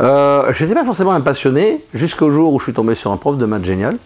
[0.00, 3.16] Euh, je n'étais pas forcément un passionné jusqu'au jour où je suis tombé sur un
[3.16, 3.98] prof de maths génial,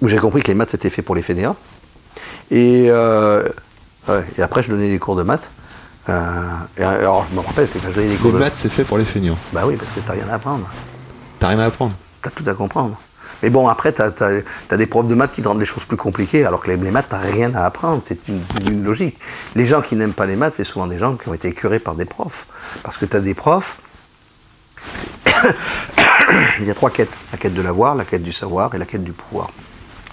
[0.00, 1.56] où j'ai compris que les maths c'était fait pour les fainéants.
[2.50, 3.48] Et, euh,
[4.08, 5.48] ouais, et après, je donnais des cours de maths.
[6.08, 6.40] Euh,
[6.78, 8.84] et alors, je me rappelle que je donnais des cours Les de maths, c'est fait
[8.84, 9.36] pour les feignants.
[9.52, 10.66] Bah oui, parce que t'as rien à apprendre.
[11.38, 11.92] T'as rien à apprendre.
[12.22, 12.96] T'as tout à comprendre.
[13.42, 14.10] Mais bon, après, t'as
[14.70, 16.76] as, des profs de maths qui te rendent des choses plus compliquées, alors que les,
[16.76, 18.02] les maths, t'as rien à apprendre.
[18.04, 19.16] C'est une, une logique.
[19.54, 21.78] Les gens qui n'aiment pas les maths, c'est souvent des gens qui ont été curés
[21.78, 22.46] par des profs.
[22.82, 23.78] Parce que t'as des profs.
[26.60, 28.84] Il y a trois quêtes la quête de l'avoir, la quête du savoir et la
[28.84, 29.50] quête du pouvoir.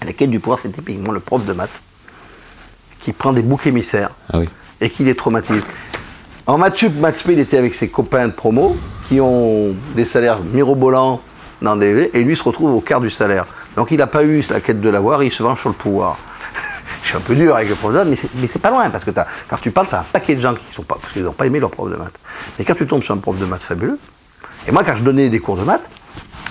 [0.02, 1.82] Et la quête du pouvoir, c'est typiquement le prof de maths
[3.00, 4.48] qui prend des boucs émissaires Ah oui.
[4.80, 5.64] et qui les traumatise.
[6.46, 8.76] En maths sup, maths spé, il était avec ses copains de promo
[9.08, 11.20] qui ont des salaires mirobolants
[11.62, 13.44] et lui se retrouve au quart du salaire.
[13.76, 16.16] Donc il n'a pas eu la quête de l'avoir, il se venge sur le pouvoir.
[17.02, 19.04] Je suis un peu dur avec le prof de maths, mais c'est- pas loin, parce
[19.04, 21.22] que quand tu parles, tu as un paquet de gens qui sont pas, parce qu'ils
[21.22, 22.18] n'ont pas aimé leur prof de maths.
[22.58, 23.98] Mais quand tu tombes sur un prof de maths fabuleux,
[24.66, 25.88] et moi quand je donnais des cours de maths,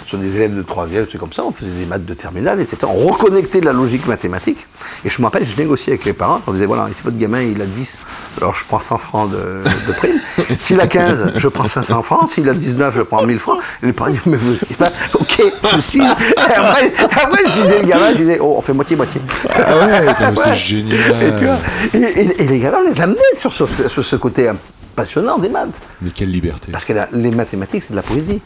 [0.07, 2.77] sur des élèves de troisième, c'est comme ça, on faisait des maths de terminale, etc.
[2.87, 4.65] On reconnectait de la logique mathématique.
[5.03, 7.41] Et je me rappelle, je négociais avec les parents, on disait, voilà, si votre gamin
[7.41, 7.97] il a 10,
[8.39, 10.17] alors je prends 100 francs de, de prime.
[10.59, 12.29] S'il a 15, je prends 500 francs.
[12.29, 13.59] S'il a 19, je prends 1000 francs.
[13.83, 15.43] Et les parents disaient, mais vous pas, ok,
[15.73, 16.07] je signe.
[16.37, 19.19] Après, après, je disais, le gamin, je disais, oh, on fait moitié-moitié.
[19.53, 20.05] Ah ouais,
[20.37, 20.55] c'est Ouais.
[20.55, 20.99] génial.
[21.21, 21.57] Et, tu vois,
[21.93, 24.49] et, et- et les gamins, on les amenait sur ce, sur ce côté
[24.95, 25.69] passionnant des maths.
[26.01, 26.71] Mais quelle liberté.
[26.71, 28.39] Parce que la- les mathématiques, c'est de la poésie.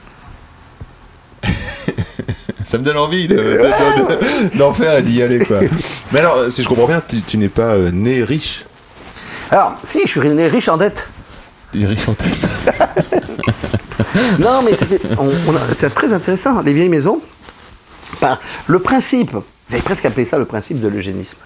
[2.71, 3.41] Ça me donne envie de- de-
[4.53, 5.59] de- d'en faire et d'y aller, quoi.
[6.13, 8.63] Mais alors, si je comprends bien, tu, tu n'es pas euh, né riche.
[9.49, 11.05] Alors, si, je suis né riche en dette.
[11.73, 12.31] Tu es riche en tête.
[14.39, 16.61] Non, mais c'était très intéressant.
[16.61, 17.19] Les vieilles maisons,
[18.21, 19.31] par le principe,
[19.69, 21.37] j'avais presque appelé ça le principe de l'eugénisme.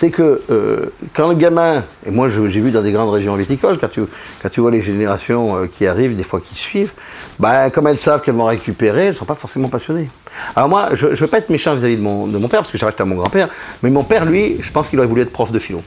[0.00, 3.80] C'est que euh, quand le gamin, et moi j'ai vu dans des grandes régions viticoles,
[3.80, 6.92] quand tu, vois les générations euh, qui arrivent, des fois qui suivent,
[7.40, 10.08] bah, comme elles savent qu'elles vont récupérer, elles ne sont pas forcément passionnées.
[10.54, 12.70] Alors moi, je ne veux pas être méchant vis-à-vis de mon, de mon père, parce
[12.70, 13.48] que j'arrête à mon grand-père,
[13.82, 15.82] mais mon père, lui, je pense qu'il aurait voulu être prof de philo.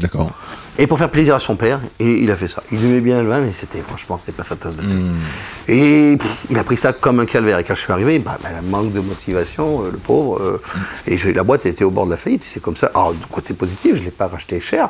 [0.00, 0.30] D'accord.
[0.76, 2.60] Et pour faire plaisir à son père, et il a fait ça.
[2.72, 4.88] Il aimait bien le vin, mais c'était franchement, c'était pas sa tasse de thé.
[5.68, 7.60] Et pff, il a pris ça comme un calvaire.
[7.60, 10.40] Et quand je suis arrivé, bah, bah, manque de motivation, euh, le pauvre.
[10.42, 10.60] euh,
[11.06, 12.42] et la boîte était au bord de la faillite.
[12.42, 12.90] C'est comme ça.
[12.92, 14.88] Alors, du côté positif, je ne l'ai pas racheté cher.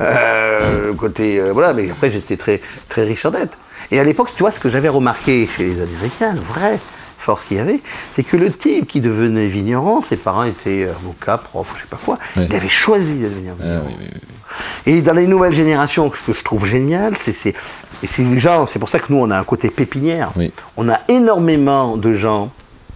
[0.00, 3.52] Euh, côté, euh, voilà, mais après, j'étais très, très riche en dette.
[3.90, 6.78] Et à l'époque, tu vois, ce que j'avais remarqué chez les Américains, le vrai
[7.26, 7.80] force qu'il y avait,
[8.14, 11.98] c'est que le type qui devenait vigneron, ses parents étaient avocats, profs, je sais pas
[12.02, 12.46] quoi, Ouais.
[12.48, 13.86] il avait choisi de devenir Ah, vigneron.
[13.88, 14.92] oui, oui, oui.
[14.92, 17.54] Et dans les nouvelles générations, ce que je trouve génial, c'est
[18.02, 20.30] et gens, c'est pour ça que nous on a un côté pépinière.
[20.76, 22.50] On a énormément de gens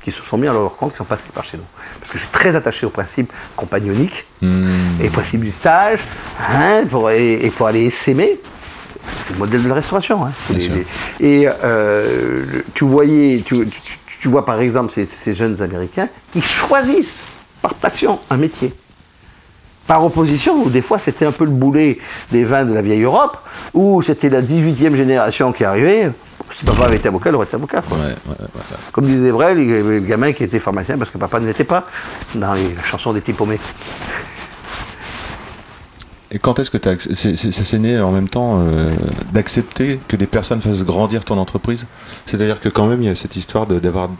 [0.05, 1.64] qui se sont mis à leur compte, qui sont passés par chez nous.
[1.99, 4.71] Parce que je suis très attaché au principe compagnonique Hmm.
[5.03, 6.01] et au principe du stage,
[6.49, 8.38] hein, pour, et, et pour aller s'aimer.
[9.27, 10.25] C'est le modèle de la restauration.
[10.25, 10.33] hein.
[10.51, 10.87] Les- les-
[11.43, 16.40] et euh, tu voyais, tu, tu- tu vois par exemple ces, ces jeunes Américains qui
[16.42, 17.22] choisissent
[17.62, 18.72] par passion un métier
[19.87, 21.98] par opposition, où des fois c'était un peu le boulet
[22.30, 23.37] des vins de la vieille Europe,
[23.74, 26.12] où c'était la 18e génération qui arrivait.
[26.52, 27.83] Si papa avait été avocat, il aurait été avocat.
[27.83, 27.96] quoi.
[27.98, 28.76] Ouais, ouais, ouais.
[28.92, 31.46] Comme disait Brel, il y avait le gamin qui était pharmacien parce que papa ne
[31.46, 31.87] l'était pas,
[32.37, 33.59] dans les- la chanson des petits paumés.
[36.33, 36.79] Et quand est-ce que
[37.14, 38.95] c'est- ça s'est né en même temps euh,
[39.33, 41.87] d'accepter que des personnes fassent grandir ton entreprise?
[42.27, 44.11] C'est-à-dire que quand même il y a cette histoire de- d'avoir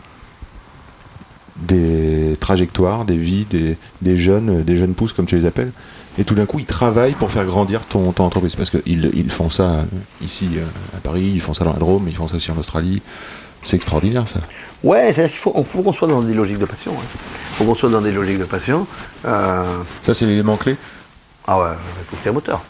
[1.57, 5.71] des trajectoires, des vies, des, des jeunes, euh, des jeunes pousses comme tu les appelles,
[6.17, 9.31] et tout d'un coup ils travaillent pour faire grandir ton, ton entreprise parce qu'ils ils
[9.31, 9.83] font ça euh,
[10.21, 10.49] ici
[10.95, 13.01] à Paris, ils font ça dans la Drôme, ils font ça aussi en Australie.
[13.63, 14.39] C'est extraordinaire ça.
[14.83, 16.93] Ouais, c'est-à-dire qu'il faut, on- faut qu'on soit dans des logiques de passion.
[16.93, 18.87] Il faut qu'on soit dans des logiques de passion.
[19.25, 19.63] Euh,
[20.01, 20.75] Ça c'est l'élément clé?
[21.47, 21.67] Ah ouais,
[21.99, 22.61] il faut faire moteur.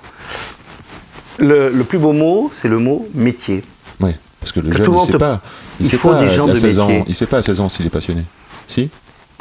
[1.39, 3.63] Le, le plus beau mot, c'est le mot métier.
[3.99, 5.41] Ouais, parce que le Que jeune il monde sait te- pas,
[5.79, 7.03] il, il sait faut pas des gens à de 16 ans, métier.
[7.07, 8.23] il sait pas à 16 ans s'il est passionné.
[8.67, 8.89] Si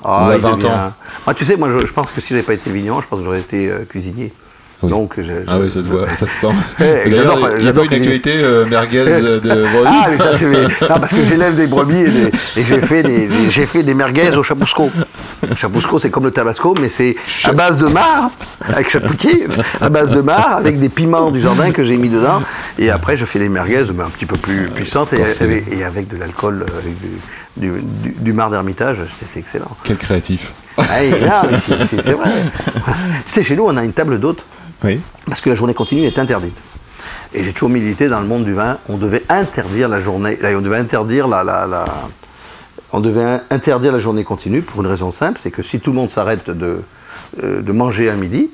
[0.03, 0.93] Ah, Ou à il 20 devient- ans.
[1.27, 3.19] Moi, tu sais, moi, je, je pense que si j'avais pas été vigneron, je pense
[3.19, 4.33] que j'aurais été euh, cuisinier.
[4.83, 4.90] Oui.
[4.90, 6.47] Donc, je- Ah oui, ça se voit, ça se sent.
[6.81, 10.16] Eh, D'ailleurs, il n'y a pas une actualité euh, merguez euh, de brebis Ah, mais
[10.19, 10.69] ça, c'est mes- non,
[11.01, 13.95] parce que j'élève des brebis et, des- et j'ai fait des, des- j'ai fait des
[13.95, 14.90] merguez au chapousco.
[15.49, 18.33] Le chapousco, c'est comme le tabasco, mais c'est à base de marc,
[18.69, 19.47] avec chapoutier,
[19.81, 22.40] à base de marc, avec des piments du jardin que j'ai mis dedans.
[22.79, 26.16] Et après, je fais des merguez mais un petit peu plus puissantes et, avec de
[26.16, 27.09] l'alcool, euh, avec du,
[27.57, 28.99] du, du- du marc d'ermitage.
[29.33, 29.71] C'est excellent.
[29.85, 30.53] Quel créatif.
[30.79, 30.85] Ah,
[33.27, 34.43] c'est- chez nous, on a une table d'hôte
[34.85, 35.01] Oui.
[35.27, 36.57] parce que la journée continue est interdite.
[37.35, 38.79] Et j'ai toujours milité dans le monde du vin.
[38.89, 41.85] On devait interdire la journée, là, on devait interdire la, la- la-
[42.93, 45.91] on devait in- interdire la journée continue pour une raison simple, c'est que si tout
[45.91, 46.83] le monde s'arrête de,
[47.43, 48.51] euh, de manger à midi,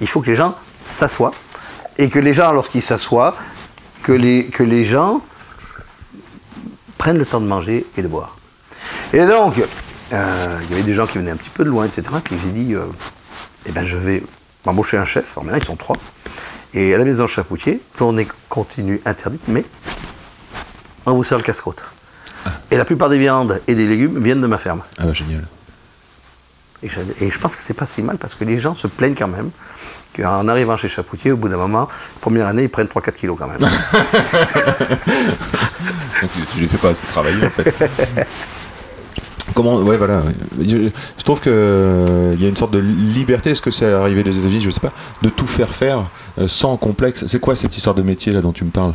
[0.00, 0.54] il faut que les gens
[0.90, 1.32] s'assoient.
[1.98, 3.36] Et que les gens, lorsqu'ils s'assoient,
[4.02, 5.20] que les, que les gens
[6.98, 8.36] prennent le temps de manger et de boire.
[9.12, 9.60] Et donc,
[10.12, 12.02] euh, il y avait des gens qui venaient un petit peu de loin, etc.
[12.22, 12.84] Puis j'ai dit, euh,
[13.66, 14.22] eh ben, je vais
[14.64, 15.24] m'embaucher un chef.
[15.32, 15.96] Alors maintenant, ils sont trois.
[16.74, 19.64] Et à la maison Chapoutier, journée continue interdite, mais
[21.06, 21.82] on vous sert le casse-croûte.
[22.70, 24.82] Et la plupart des viandes et des légumes viennent de ma ferme.
[24.98, 25.44] Ah bah génial.
[26.82, 28.86] Et je, et je pense que c'est pas si mal parce que les gens se
[28.86, 29.50] plaignent quand même
[30.16, 31.88] qu'en arrivant chez Chapoutier, au bout d'un moment,
[32.20, 33.58] première année, ils prennent 3-4 kilos quand même.
[36.22, 37.74] Donc, tu, tu les fais pas assez travailler en fait.
[39.54, 40.22] Comment Ouais, voilà.
[40.60, 43.50] Je, je trouve que euh, il y a une sorte de liberté.
[43.50, 44.60] Est-ce que c'est arrivé des États-Unis?
[44.62, 44.92] Je sais pas.
[45.22, 46.04] De tout faire faire
[46.38, 47.24] euh, sans complexe.
[47.26, 48.92] C'est quoi cette histoire de métier là dont tu me parles?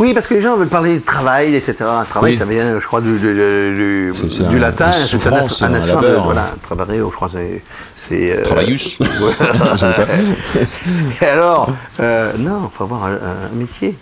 [0.00, 1.76] Oui, parce que les gens veulent parler de travail, etc.
[2.10, 2.36] Travail, Oui.
[2.38, 4.90] ça vient, je crois, du, du- du- C'est- c'est du un- latin.
[4.90, 6.24] c'est un, un labeur.
[6.24, 7.62] Voilà, travailler, je crois, c'est.
[7.96, 8.98] c'est, euh, Travaillus.
[11.22, 13.96] Et alors, euh, non, il faut avoir un, un métier.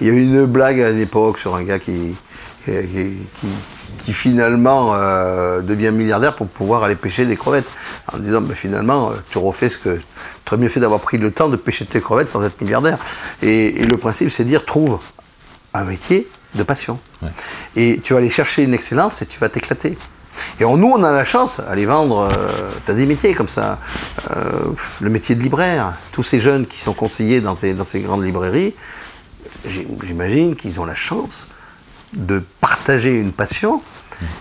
[0.00, 2.14] Il y a eu une blague à l'époque sur un gars qui,
[2.64, 3.46] qui, qui- qui-
[3.96, 7.68] qui finalement euh, devient milliardaire pour pouvoir aller pêcher des crevettes.
[8.12, 9.98] En disant, ben, finalement, euh, tu refais ce que.
[10.44, 12.98] Tu aurais mieux fait d'avoir pris le temps de pêcher tes crevettes sans être milliardaire.
[13.42, 14.98] Et, et le principe, c'est de dire, trouve
[15.74, 16.98] un métier de passion.
[17.22, 17.28] Ouais.
[17.74, 19.98] Et tu vas aller chercher une excellence et tu vas t'éclater.
[20.60, 22.28] Et on- nous, on a la chance d'aller vendre.
[22.84, 23.78] tu as des métiers comme ça.
[24.36, 24.42] Euh,
[25.00, 25.92] le métier de libraire.
[26.12, 28.74] Tous ces jeunes qui sont conseillers dans, tes- dans ces grandes librairies,
[30.04, 31.46] j'imagine qu'ils ont la chance
[32.16, 33.82] de partager une passion.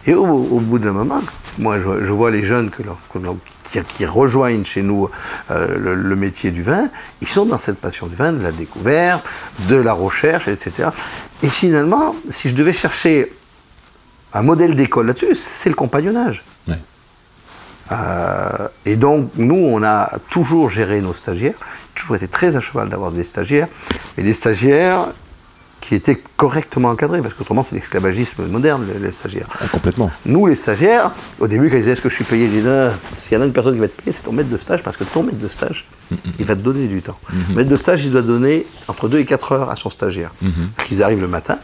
[0.08, 1.22] Et au, au bout d'un moment,
[1.60, 3.20] moi, je, je vois les jeunes que que
[3.64, 5.10] qui, qui rejoignent chez nous
[5.52, 6.88] euh, le, le métier du vin,
[7.22, 9.26] ils sont dans cette passion du vin, de la découverte,
[9.68, 10.90] de la recherche, etc.
[11.44, 13.32] Et finalement, si je devais chercher
[14.34, 16.44] un modèle d'école là-dessus, c'est le compagnonnage.
[16.68, 16.76] Ouais.
[17.92, 21.56] Euh, et donc, nous, on a toujours géré nos stagiaires,
[21.94, 23.68] toujours été très à cheval d'avoir des stagiaires,
[24.18, 25.08] mais des stagiaires
[25.82, 29.48] qui étaient correctement encadrés, parce qu'autrement, c'est l'esclavagisme moderne, les, les stagiaires.
[29.62, 30.10] Ah, Complètement.
[30.26, 32.70] Nous, les stagiaires, au début, quand ils disaient est-ce que je suis payé, ils disaient
[32.70, 34.58] Non, s'il y en a une personne qui va être payée, c'est ton maître de
[34.58, 35.86] stage, parce que ton maître de stage,
[36.40, 37.18] il va te donner du temps.
[37.50, 40.32] Le maître de stage, il doit donner entre 2 et 4 heures à son stagiaire.
[40.90, 41.60] Ils arrivent le matin,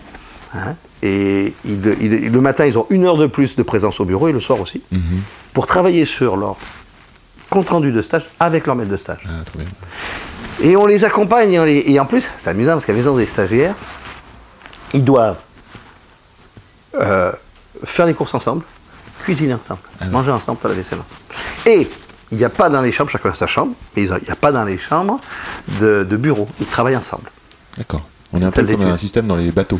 [0.54, 4.32] hein, et le matin, ils ont une heure de plus de présence au bureau, et
[4.34, 4.84] le soir aussi,
[5.54, 6.58] pour travailler sur leur
[7.50, 9.24] compte rendu de stage avec leur maître de stage.
[9.28, 9.68] Ah, trop bien.
[10.64, 11.54] Et on les accompagne.
[11.54, 13.74] Et, on les- et en plus, c'est amusant parce qu'à la maison des stagiaires,
[14.94, 15.38] ils doivent
[16.96, 17.32] euh,
[17.86, 18.64] faire les courses ensemble,
[19.24, 21.22] cuisiner ensemble, manger ensemble, faire la vaisselle ensemble.
[21.66, 21.90] Et
[22.32, 24.36] il n'y a pas dans les chambres, chacun a sa chambre, mais il n'y a
[24.36, 25.20] pas dans les chambres
[25.80, 26.48] de, de bureau.
[26.60, 27.30] Ils travaillent ensemble.
[27.78, 28.02] D'accord.
[28.34, 29.80] On est un peu comme un système dans les bateaux.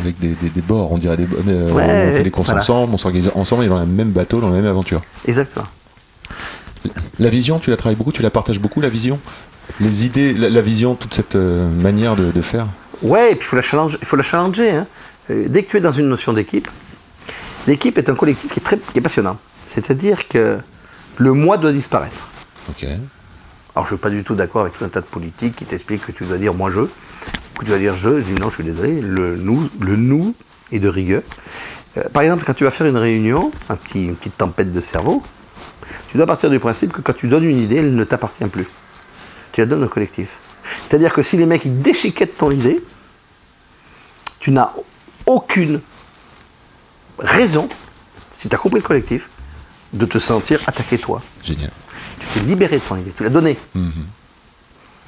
[0.00, 2.62] Avec des, des, des bords, on dirait des euh, Ouais, on fait les courses voilà.
[2.62, 5.02] ensemble, on s'organise ensemble et dans le même bateau, dans la même aventure.
[5.28, 5.66] Exactement.
[7.18, 9.20] La vision, tu la travailles beaucoup, tu la partages beaucoup, la vision?
[9.80, 12.66] Les idées, la, la vision, toute cette euh, manière de, de faire?
[13.02, 13.98] Ouais, et puis il faut la challenger.
[14.02, 14.86] Faut la challenger hein.
[15.30, 16.68] Euh, Dès que tu es dans une notion d'équipe,
[17.66, 19.38] l'équipe est un collectif qui est, très, qui est passionnant.
[19.74, 20.58] C'est-à-dire que
[21.18, 22.28] le moi doit disparaître.
[23.74, 25.64] Alors, je ne suis pas du tout d'accord avec tout un tas de politiques qui
[25.64, 28.20] t'expliquent que tu dois dire moi je, que tu dois dire je.
[28.20, 29.00] Je dis non, je suis désolé.
[29.00, 30.34] Le nous, le nous
[30.72, 31.22] est de rigueur.
[31.98, 34.80] Euh, par exemple, quand tu vas faire une réunion, un petit- une petite tempête de
[34.80, 35.22] cerveau,
[36.10, 38.66] tu dois partir du principe que quand tu donnes une idée, elle ne t'appartient plus.
[39.52, 40.28] Tu la donnes au collectif.
[40.88, 42.82] C'est-à-dire que si les mecs ils déchiquettent ton idée,
[44.42, 44.72] tu n'as
[45.24, 45.80] aucune
[47.18, 47.68] raison,
[48.32, 49.30] si tu as compris le collectif,
[49.92, 51.22] de te sentir attaqué toi.
[51.44, 51.70] Génial.
[52.18, 53.56] Tu t'es libéré de ton idée, tu l'as donné.
[53.74, 53.92] Mhm.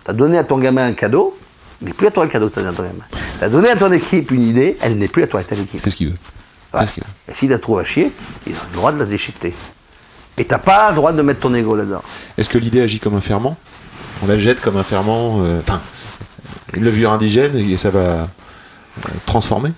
[0.05, 1.37] Tu as donné à ton gamin un cadeau,
[1.83, 3.05] il n'est plus à toi le cadeau que tu as donné à ton gamin.
[3.39, 5.57] Tu as donné à ton équipe une idée, elle n'est plus à toi, à ta
[5.57, 5.81] équipe.
[5.81, 6.17] Fais ce qu'il veut.
[6.73, 6.85] Ouais.
[7.29, 8.13] Et s'il a trop à chier,
[8.47, 9.53] il a le droit de la déchiqueter.
[10.39, 12.03] Et t'as pas le droit de mettre ton ego là-dedans.
[12.39, 13.57] Est-ce que l'idée agit comme un ferment?
[14.23, 15.81] On la jette comme un ferment, euh, enfin,
[16.75, 18.29] une levure indigène et ça va
[19.27, 19.73] transformer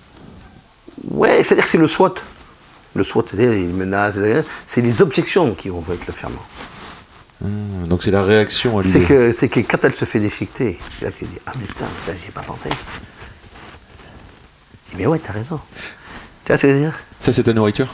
[1.10, 2.14] Ouais, c'est-à-dire que c'est le SWOT.
[2.94, 4.16] Le SWOT, c'est-à-dire les menaces,
[4.66, 6.42] c'est les objections qui vont être le ferment.
[7.44, 9.04] Hum, Donc c'est la réaction à C'est l'idée.
[9.04, 11.66] que, c'est que quand elle se fait déchiqueter, c'est là que tu dis Ah, mais
[11.66, 12.68] putain, ça, j'y ai pas pensé.
[14.86, 15.60] Je dis Mais ouais, t'as raison.
[16.44, 16.94] Tu vois ce que je veux dire?
[17.20, 17.88] Ça c'est ta nourriture?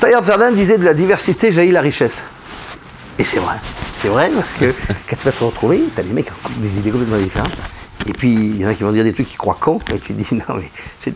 [0.00, 2.24] Taillard de Jardin disait de la diversité jaillit la richesse.
[3.18, 3.56] Et c'est vrai.
[3.92, 4.66] C'est vrai parce que
[5.08, 7.52] quand tu vas te retrouver, tu as des mecs qui ont des idées complètement différentes.
[8.06, 9.80] Et puis, il y en a qui vont dire des trucs qu'ils croient cons.
[9.94, 11.14] Et tu dis, non, mais c'est.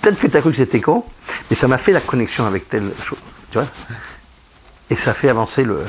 [0.00, 1.04] Peut-être que tu as cru que c'était con,
[1.50, 3.18] mais ça m'a fait la connexion avec telle chose.
[3.50, 3.66] Tu vois
[4.90, 5.80] Et ça fait avancer le.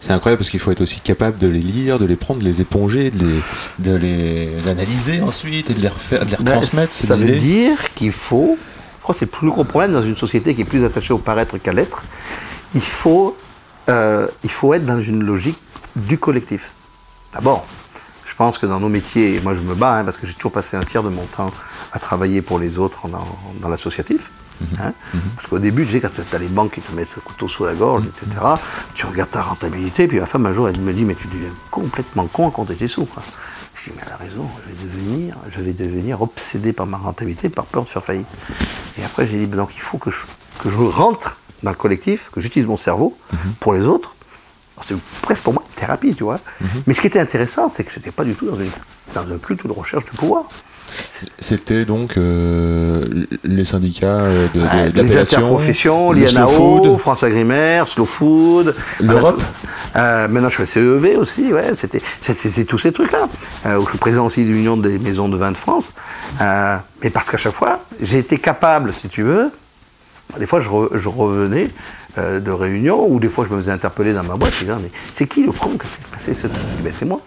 [0.00, 2.44] C'est incroyable parce qu'il faut être aussi capable de les lire, de les prendre, de
[2.44, 3.40] les éponger, de les,
[3.78, 7.28] de les analyser ensuite et de les refaire, de les Ben, retransmettre ces ça veut
[7.28, 7.38] idées.
[7.38, 8.58] dire qu'il faut,
[8.98, 11.12] je crois que c'est le plus gros problème dans une société qui est plus attachée
[11.12, 12.02] au paraître qu'à l'être,
[12.74, 13.36] il faut,
[13.88, 15.58] euh, il faut être dans une logique
[15.94, 16.72] du collectif.
[17.32, 17.64] D'abord,
[18.32, 20.32] je pense que dans nos métiers, et moi je me bats hein, parce que j'ai
[20.32, 21.50] toujours passé un tiers de mon temps
[21.92, 24.30] à travailler pour les autres en- en- dans l'associatif.
[24.80, 24.92] hein.
[25.36, 27.46] Parce qu'au début, tu sais, quand tu as les banques qui te mettent le couteau
[27.46, 28.40] sous la gorge, etc.,
[28.94, 31.50] tu regardes ta rentabilité, puis la femme un jour, elle me dit, mais tu deviens
[31.70, 33.04] complètement con à compter tes sous.
[33.04, 33.22] quoi.
[33.74, 36.96] Je dis, mais elle a raison, je vais devenir, je vais devenir obsédé par ma
[36.96, 38.26] rentabilité, par peur de faire faillite.
[38.98, 40.18] Et après, j'ai dit, donc il faut que je,
[40.62, 43.18] que je rentre dans le collectif, que j'utilise mon cerveau
[43.60, 44.14] pour les autres.
[44.82, 46.40] C'est presque pour moi une thérapie, tu vois.
[46.86, 48.70] Mais ce qui était intéressant, c'est que je n'étais pas du tout dans, une,
[49.14, 50.44] dans un culte de recherche du pouvoir.
[51.38, 56.98] C'était donc euh, les syndicats euh, de, de, Ouais, les interprofessions, l'INAO.
[56.98, 58.74] France Agrimaire, Slow Food.
[59.00, 59.42] L'Europe
[59.96, 62.02] Euh, Maintenant, je fais CEV aussi, ouais, c'était
[62.64, 63.28] tous ces trucs-là.
[63.66, 65.94] Euh, je suis président aussi de l'Union des maisons de vin de France.
[66.40, 69.50] Mais parce qu'à chaque fois, j'ai été capable, si tu veux,
[70.38, 71.70] des fois, je, re- je revenais
[72.18, 74.72] euh, de réunions, ou des fois, je me faisais interpeller dans ma boîte, je disais,
[74.82, 76.62] mais c'est qui le con qui a fait passer ce truc?
[76.82, 77.20] Ben, c'est moi.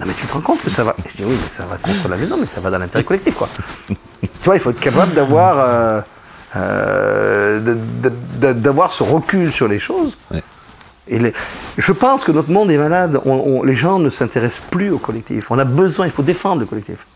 [0.00, 0.96] Non, mais tu te rends compte que ça va.
[1.10, 3.34] Je dis, oui, mais ça va contre la maison, mais ça va dans l'intérêt collectif,
[3.34, 3.48] quoi.
[3.88, 3.94] tu
[4.44, 5.56] vois, il faut être capable d'avoir.
[5.58, 6.00] euh,
[6.56, 7.60] euh,
[8.54, 10.16] d'avoir ce recul sur les choses.
[10.30, 10.42] Ouais.
[11.08, 11.32] Et les-
[11.76, 13.20] je pense que notre monde est malade.
[13.24, 15.50] On- on- les gens ne s'intéressent plus au collectif.
[15.50, 17.06] On a besoin, il faut défendre le collectif.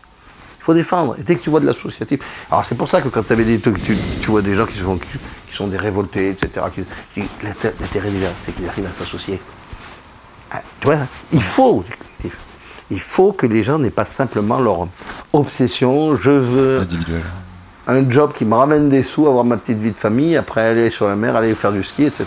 [0.65, 1.15] Il faut défendre.
[1.19, 2.21] Et dès que tu vois de l'associatif.
[2.49, 3.71] Alors c'est pour ça que quand avais des, tu,
[4.19, 6.65] tu vois des gens qui sont, qui, sont des révoltés, etc.
[6.73, 6.81] Qui,
[7.13, 9.39] qui- l'inté- L'intérêt déjà, c'est qu'ils arrivent à s'associer.
[10.51, 10.97] Ah, Tu vois,
[11.31, 12.37] il faut du collectif.
[12.89, 14.87] Il faut que les gens n'aient pas simplement leur
[15.33, 16.17] obsession.
[16.17, 17.21] Je veux individuel.
[17.87, 20.89] un job qui me ramène des sous, avoir ma petite vie de famille, après aller
[20.89, 22.25] sur la mer, aller faire du ski, etc.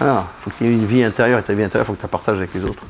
[0.00, 0.06] Il
[0.42, 2.02] faut qu'il y ait une vie intérieure, et ta vie intérieure, il faut que tu
[2.04, 2.82] la partages avec les autres.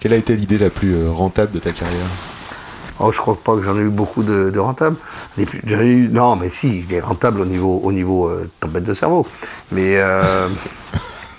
[0.00, 2.06] Quelle a été l'idée la plus euh, rentable de ta carrière?
[2.98, 4.96] Oh, je crois pas que j'en ai eu beaucoup de, de rentables.
[5.38, 8.50] Les plus- j'en ai eu- non, mais si, des rentables au niveau, au niveau euh,
[8.60, 9.26] tempête de cerveau.
[9.72, 10.48] Mais euh,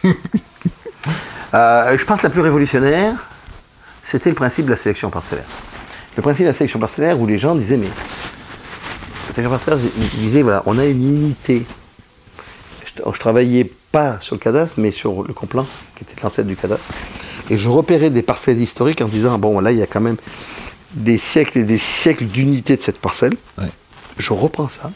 [1.53, 3.15] euh, je pense que la plus révolutionnaire,
[4.03, 5.45] c'était le principe de la sélection parcellaire.
[6.15, 10.19] Le principe de la sélection parcellaire où les gens disaient, mais la sélection parcellaire, ils
[10.19, 11.65] disaient, voilà, on a une unité.
[12.85, 16.55] Je, je travaillais pas sur le cadastre, mais sur le complan, qui était l'ancêtre du
[16.55, 16.85] cadastre.
[17.49, 20.17] Et je repérais des parcelles historiques en disant, bon, là, il y a quand même
[20.93, 23.35] des siècles et des siècles d'unité de cette parcelle.
[23.57, 23.71] Ouais.
[24.17, 24.91] Je reprends ça.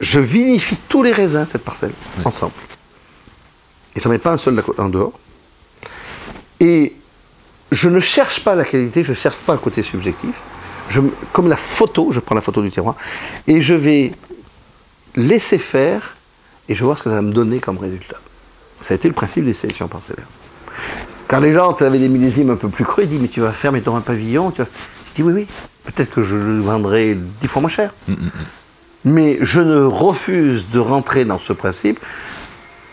[0.00, 1.92] Je vinifie tous les raisins de cette parcelle
[2.24, 2.52] ensemble.
[3.94, 5.12] Et ça ne met pas un seul en dehors.
[6.60, 6.94] Et
[7.70, 10.40] je ne cherche pas la qualité, je ne cherche pas le côté subjectif.
[10.88, 12.96] Je, me- comme la photo, je prends la photo du terroir
[13.46, 14.12] et je vais
[15.14, 16.16] laisser faire
[16.68, 18.16] et je vais voir ce que ça va me donner comme résultat.
[18.80, 20.26] Ça a été le principe des sélections parcellaires.
[21.32, 23.52] Quand les gens avaient des millésimes un peu plus creux, ils disent Mais tu vas
[23.52, 24.50] faire, mettons, un pavillon.
[24.50, 24.68] Tu vas...
[25.08, 25.46] Je dis Oui, oui,
[25.84, 27.94] peut-être que je le vendrai dix fois moins cher.
[29.06, 31.98] Mais je ne refuse de rentrer dans ce principe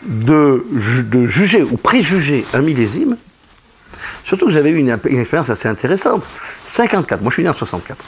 [0.04, 3.18] de, ju- de juger ou préjuger un millésime.
[4.24, 6.24] Surtout que j'avais eu une, une expérience assez intéressante.
[6.66, 8.02] 54, moi je suis né en 64.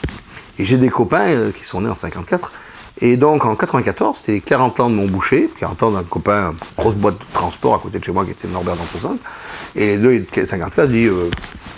[0.59, 2.53] Et j'ai des copains euh, qui sont nés en 54.
[3.01, 6.55] Et donc en 94, c'était les 40 ans de mon boucher, 40 ans d'un copain,
[6.77, 9.17] grosse boîte de transport à côté de chez moi qui était Norbert d'Antosin.
[9.75, 11.31] Et les deux, ils étaient 54, ils disent euh,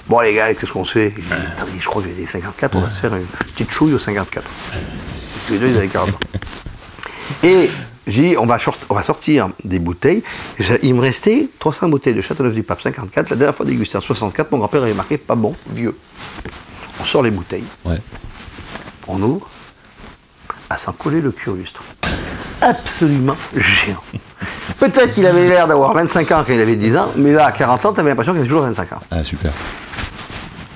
[0.09, 1.15] Bon les gars, qu'est-ce qu'on se fait?
[1.17, 3.71] Je dis Attends, je crois que j'ai des 54, on va se faire une petite
[3.71, 4.45] chouille aux 54.
[5.47, 6.19] Tous les deux, ils avaient 40 ans.
[7.43, 7.71] Et
[8.07, 10.23] j'ai dit, on va, short- on va sortir des bouteilles.
[10.83, 13.31] Il me restait 300 bouteilles de Châteauneuf-du-Pape 54.
[13.31, 15.97] La dernière fois dégusté en 64, mon grand-père avait marqué pas bon, vieux.
[17.01, 17.99] On sort les bouteilles, Ouais.
[19.09, 19.49] on ouvre,
[20.75, 21.83] à s'en coller le cul au lustre.
[22.61, 24.03] Absolument géant.
[24.81, 27.53] Peut-être qu'il avait l'air d'avoir 25 ans quand il avait 10 ans, mais là, à
[27.53, 29.01] 40 ans, tu avais l'impression qu'il avait toujours 25 ans.
[29.11, 29.53] Ah, super.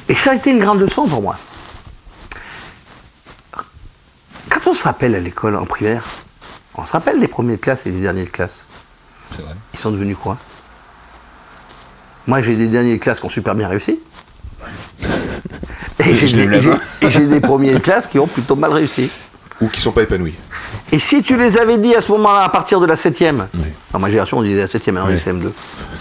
[0.08, 1.36] Et ça a été une grande leçon pour moi.
[4.48, 6.04] Quand on se rappelle à l'école en primaire,
[6.76, 8.62] on se rappelle des premiers de classe et des derniers de classe.
[9.36, 9.54] C'est vrai.
[9.74, 10.38] Ils sont devenus quoi?
[12.28, 13.98] Moi, j'ai des derniers de classe qui ont super bien réussi.
[16.00, 19.10] Et j'ai des, des premiers de classe qui ont plutôt mal réussi.
[19.60, 20.34] Ou qui sont pas épanouis.
[20.92, 23.46] Et si tu les avais dit à ce moment-là, à partir de la 7e,
[23.92, 25.16] dans ma génération, on disait la 7e, maintenant on Oui.
[25.16, 25.50] dit CM2.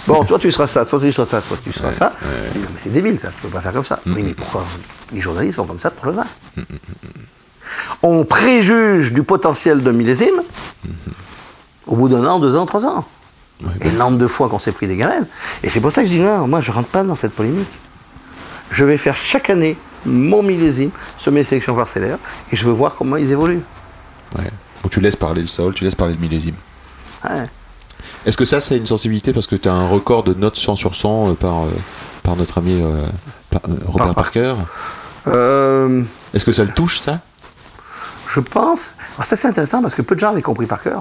[0.07, 2.13] Bon, toi tu seras ça, toi tu seras ça, toi tu seras ça.
[2.21, 3.99] Mais c'est débile ça, tu peux pas faire comme ça.
[4.05, 4.63] Oui, mais pourquoi
[5.11, 6.25] les journalistes font comme ça pour le vin
[8.03, 10.41] On préjuge du potentiel d'un millésime
[11.87, 13.05] au bout d'un an, deux ans, trois ans.
[13.81, 15.25] Et le nombre de fois qu'on s'est pris des gamelles.
[15.63, 17.71] Et c'est pour ça que je dis non, moi je rentre pas dans cette polémique.
[18.69, 19.77] Je vais faire chaque année
[20.07, 22.17] mon millésime sur mes sélections parcellaires
[22.51, 23.61] et je veux voir comment ils évoluent.
[24.37, 24.49] Ouais.
[24.83, 26.55] Ou tu laisses parler le sol, tu laisses parler le millésime.
[27.23, 27.45] Ouais.
[28.25, 30.75] Est-ce que ça, c'est une sensibilité parce que tu as un record de notes 100
[30.75, 31.69] sur 100 euh, par, euh,
[32.23, 33.05] par notre ami euh,
[33.49, 34.53] par- Robert Par- Parker
[35.27, 36.03] Euh,
[36.33, 37.19] Est-ce que ça le touche, ça?
[38.29, 38.91] je pense.
[39.15, 40.97] Alors ça c'est intéressant parce que peu de gens avaient compris Parker.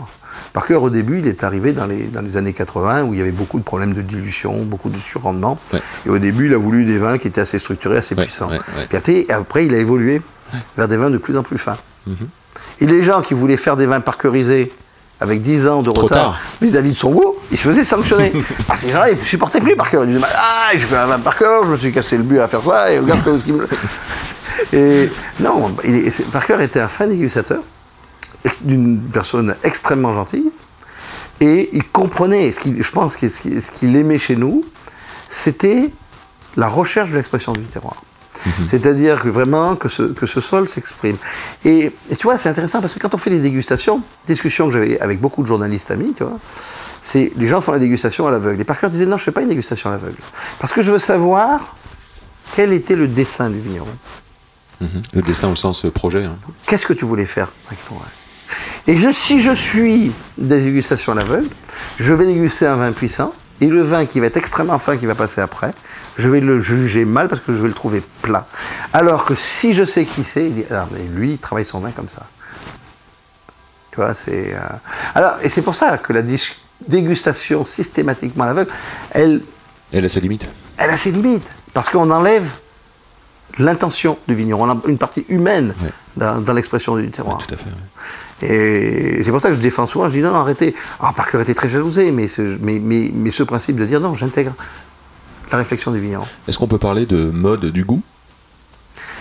[0.52, 3.22] Parker au début il est arrivé dans les, dans les années 80 où il y
[3.22, 5.58] avait beaucoup de problèmes de dilution, beaucoup de surrendement.
[5.72, 5.80] Ouais.
[6.06, 8.48] Et au début il a voulu des vins qui étaient assez structurés, assez Ouais, puissants.
[8.88, 10.20] Puis après, il a évolué
[10.76, 11.76] vers des vins de plus en plus fins.
[12.06, 12.16] Mhm.
[12.80, 14.70] Et les gens qui voulaient faire des vins parkerisés
[15.20, 16.40] avec 10 ans de Trop retard tard.
[16.60, 18.32] vis-à-vis de son goût, ils se faisaient sanctionner.
[18.68, 20.00] ah, ces gens-là, ils ne supportaient plus Parker.
[20.04, 22.48] Ils disaient Ah, je fais un vin Parker, je me suis cassé le but à
[22.48, 23.66] faire ça, et regarde ce qu'il me.
[24.72, 25.10] Et
[25.40, 27.60] non, il est- Parker était un fin dégustateur,
[28.62, 30.50] d'une personne extrêmement gentille,
[31.40, 34.64] et il comprenait, ce qu'il- je pense que ce qu'il aimait chez nous,
[35.30, 35.90] c'était
[36.56, 38.02] la recherche de l'expression du terroir.
[38.70, 41.16] C'est-à-dire que vraiment que ce, que ce sol s'exprime.
[41.64, 44.72] Et, et tu vois, c'est intéressant parce que quand on fait les dégustations, discussion que
[44.74, 46.38] j'avais avec beaucoup de journalistes amis, tu vois,
[47.02, 48.60] c'est les gens font la dégustation à l'aveugle.
[48.60, 50.18] Et Parker disait non, je ne fais pas une dégustation à l'aveugle.
[50.60, 51.76] Parce que je veux savoir
[52.54, 53.88] quel était le dessin du vigneron.
[54.80, 55.02] Mhm.
[55.14, 56.24] Le dessin au sens euh, projet.
[56.24, 56.36] hein.
[56.68, 58.02] Qu'est-ce que tu voulais faire avec ton vin
[58.86, 61.48] Et je- si je suis des dégustations à l'aveugle,
[61.98, 65.06] je vais déguster un vin puissant, et le vin qui va être extrêmement fin, qui
[65.06, 65.72] va passer après,
[66.18, 68.46] je vais le juger mal parce que je vais le trouver plat.
[68.92, 71.80] Alors que si je sais qui c'est, il dit, ah, mais lui, il travaille son
[71.80, 72.26] vin comme ça.
[73.90, 74.54] Tu vois, c'est.
[74.54, 74.58] euh,
[75.14, 76.22] Alors, et c'est pour ça que la
[76.86, 78.70] dégustation systématiquement à l'aveugle,
[79.10, 79.40] elle,
[79.92, 80.46] Elle a ses limites.
[80.76, 81.46] elle a ses limites.
[81.72, 82.46] Parce qu'on enlève
[83.58, 85.90] l'intention du vigneron, une partie humaine Ouais.
[86.16, 87.38] dans, dans l'expression du terroir.
[87.38, 87.64] Ouais, tout à fait.
[87.64, 87.76] ouais.
[88.42, 90.74] Et c'est pour ça que je défends souvent, je dis non, non, arrêtez.
[91.00, 94.14] Alors Parker était très jalousé, mais ce, mais, mais, mais ce principe de dire non,
[94.14, 94.52] j'intègre
[95.50, 96.26] la réflexion du vigneron.
[96.48, 98.02] Est-ce qu'on peut parler de mode du goût?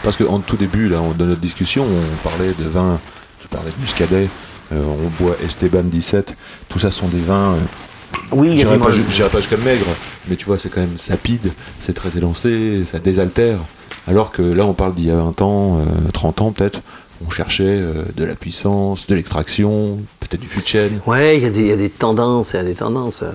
[0.04, 3.00] Parce qu'en tout début, là, de notre discussion, on parlait de vin,
[3.40, 4.30] tu parlais de muscadet,
[4.72, 6.36] euh, on boit Esteban 17,
[6.68, 7.60] tout ça sont des vins, euh,
[8.32, 8.86] Oui, il y a j'irai pas,
[9.30, 9.88] pas jusqu'à maigre,
[10.28, 13.60] mais tu vois, c'est quand même sapide, c'est très élancé, ça désaltère.
[14.08, 16.82] Alors que là, on parle d'il y a 20 ans, euh, 30 ans peut-être,
[17.26, 21.00] on cherchait euh, de la puissance, de l'extraction, peut-être du fût de chêne.
[21.06, 23.22] Ouais, il y, a des- il y a des tendances, il y a des tendances.
[23.24, 23.32] euh,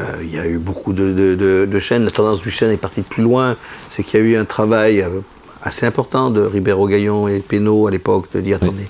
[0.00, 2.04] euh, Il y a eu beaucoup de, de, de- de chaînes.
[2.04, 3.56] La tendance du chêne est partie de plus loin.
[3.90, 5.04] C'est qu'il y a eu un travail
[5.62, 8.68] assez important de Ribéro-Gaillon et Pénaud à l'époque de dire Oui.
[8.68, 8.86] attendez,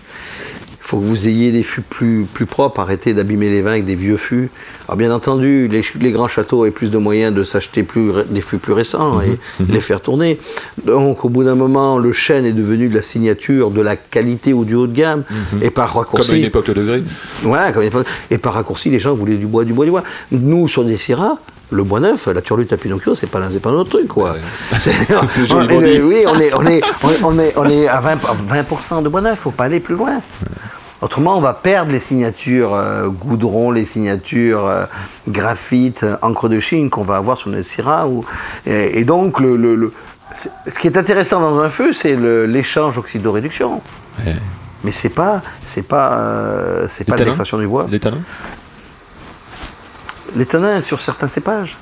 [0.85, 3.95] faut que vous ayez des fûts plus, plus propres, arrêtez d'abîmer les vins avec des
[3.95, 4.51] vieux fûts.
[4.87, 8.59] Alors bien entendu, les, grands châteaux avaient plus de moyens de s'acheter plus, des fûts
[8.59, 10.39] plus récents et les faire tourner.
[10.85, 14.53] Donc au bout d'un moment, le chêne est devenu de la signature, de la qualité
[14.53, 15.25] ou du haut de gamme.
[15.63, 17.03] Et par Comme raccourci, à une époque le degré.
[17.43, 19.91] voilà, comme a pas- et par raccourci, les gens voulaient du bois, du bois, du
[19.91, 20.05] bois.
[20.33, 21.39] Nous, sur des syrahs,
[21.75, 24.37] le bois neuf, la turlute à Pinocchio, c'est pas, pas notre truc, quoi.
[24.79, 26.01] C'est joliment dit.
[26.03, 26.81] Oui, on est, on est,
[27.23, 28.17] on est, on est, à 20%,
[28.91, 30.21] 20 de bois neuf, faut pas aller plus loin.
[31.03, 34.85] Autrement, on va perdre les signatures euh, goudron, les signatures euh,
[35.29, 38.09] graphite, euh, encre de Chine qu'on va avoir sur notre syrah.
[38.09, 38.25] Ou,
[38.65, 39.93] et, et donc, le, le- le-
[40.73, 43.83] ce qui est intéressant dans un feu, c'est l'échange oxydoréduction.
[44.25, 44.35] Ouais.
[44.83, 47.87] Mais c'est pas, c'est pas, euh, c'est pas l'extraction du bois.
[47.91, 48.01] Les
[50.35, 51.77] Les tanins sur certains cépages,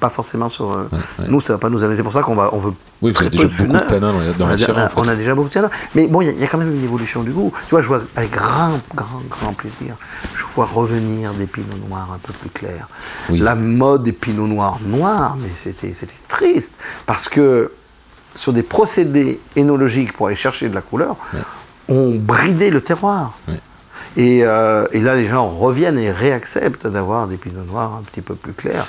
[0.00, 0.70] pas forcément sur.
[0.72, 1.26] euh, ouais.
[1.28, 1.96] Nous, ça va pas nous amener.
[1.96, 2.72] C'est pour ça qu'on va, on veut.
[3.02, 4.56] Oui, vous très avez peu déjà beaucoup de tanins dans, on, la en
[4.88, 4.92] fait.
[4.96, 5.70] on a déjà beaucoup de tanins.
[5.94, 7.52] Mais bon, il y, a- il y, a quand même une évolution du goût.
[7.66, 9.94] Tu vois, je vois avec grand, grand, grand plaisir,
[10.36, 12.88] je vois revenir des pinots noirs un peu plus clairs.
[13.30, 13.38] Oui.
[13.38, 16.72] La mode des pinots noirs noirs, mais c'était, c'était triste
[17.06, 17.72] parce que
[18.36, 21.16] sur des procédés énologiques pour aller chercher de la couleur,
[21.88, 23.32] on bridait le terroir.
[24.16, 28.20] Et, euh, et là, les gens reviennent et réacceptent d'avoir des pinots noirs un petit
[28.20, 28.86] peu plus clairs.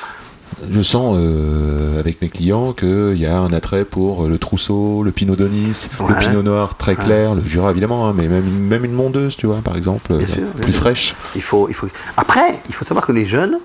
[0.69, 5.11] Je sens euh, avec mes clients qu'il y a un attrait pour le trousseau, le
[5.11, 8.67] pinot de Nice, le pinot noir très clair, le Jura évidemment, hein, mais même, une-
[8.67, 11.15] même une mondeuse, tu vois, par exemple, Bien euh, sûr, plus fraîche.
[11.35, 11.87] Il faut, il faut...
[12.17, 13.59] Après, il faut savoir que les jeunes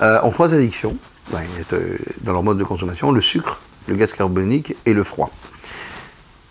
[0.00, 0.96] euh, ont trois addictions
[2.22, 5.30] dans leur mode de consommation le sucre, le gaz carbonique et le froid.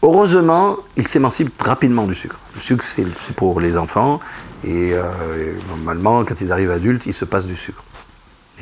[0.04, 2.36] Heureusement, ils s'émancipent rapidement du sucre.
[2.56, 3.06] Le sucre, c'est
[3.38, 4.20] pour les enfants,
[4.66, 5.02] et, euh,
[5.56, 7.82] et normalement, quand ils arrivent adultes, ils se passent du sucre.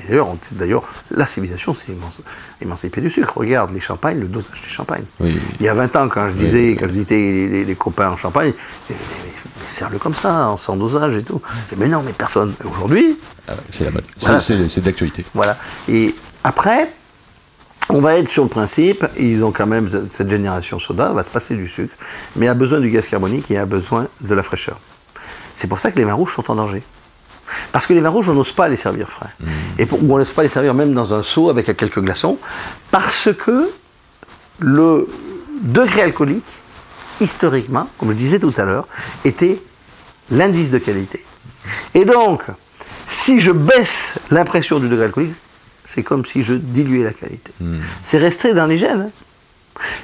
[0.09, 0.15] Et
[0.51, 2.21] D'ailleurs, la civilisation s'est émanci-
[2.61, 3.33] émancipée du sucre.
[3.37, 5.03] Regarde les champagnes, le dosage des champagnes.
[5.19, 5.37] Oui.
[5.59, 8.09] Il y a 20 ans, quand je disais, quand je visitais les, les- les copains
[8.11, 8.53] en Champagne,
[8.87, 9.31] disais, mais,
[9.67, 11.41] serre-le comme ça, en sans dosage et tout.
[11.69, 12.53] Dis, mais non, mais personne.
[12.63, 13.17] Aujourd'hui,
[13.47, 14.05] Ah c'est la mode.
[14.17, 14.39] C'est- Voilà.
[14.85, 15.25] L'actualité.
[15.33, 15.57] voilà.
[15.89, 16.89] Et après,
[17.89, 21.29] on va être sur le principe, ils ont quand même, cette génération soda va se
[21.29, 21.93] passer du sucre,
[22.35, 24.79] mais a besoin du gaz carbonique et a besoin de la fraîcheur.
[25.55, 26.81] C'est pour ça que les vins rouges sont en danger.
[27.73, 29.29] Parce que les vins rouges, on n'ose pas les servir frais.
[29.77, 32.37] Et pour- ou on n'ose pas les servir même dans un seau avec quelques glaçons,
[32.91, 33.69] parce que
[34.59, 35.07] le
[35.61, 36.59] degré alcoolique,
[37.19, 38.87] historiquement, comme je disais tout à l'heure,
[39.25, 39.59] était
[40.29, 41.23] l'indice de qualité.
[41.93, 42.43] Et donc,
[43.09, 45.33] Si je baisse l'impression du degré alcoolique,
[45.85, 47.51] c'est comme si je diluais la qualité.
[48.01, 49.07] C'est resté dans les gènes.
[49.07, 49.09] hein.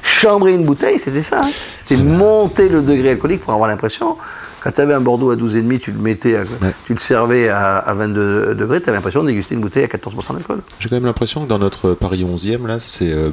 [0.03, 1.37] Chambrer une bouteille, c'était ça.
[1.43, 1.49] hein.
[1.77, 4.17] C'était monter le degré alcoolique pour avoir l'impression.
[4.63, 6.43] Quand tu avais un Bordeaux à 12,5, tu le mettais, à-
[6.85, 9.87] tu le servais à, à 22 degrés, tu avais l'impression de déguster une bouteille à
[9.87, 10.61] 14% d'alcool.
[10.79, 13.29] J'ai quand même l'impression que dans notre Paris 11e, là, c'est euh,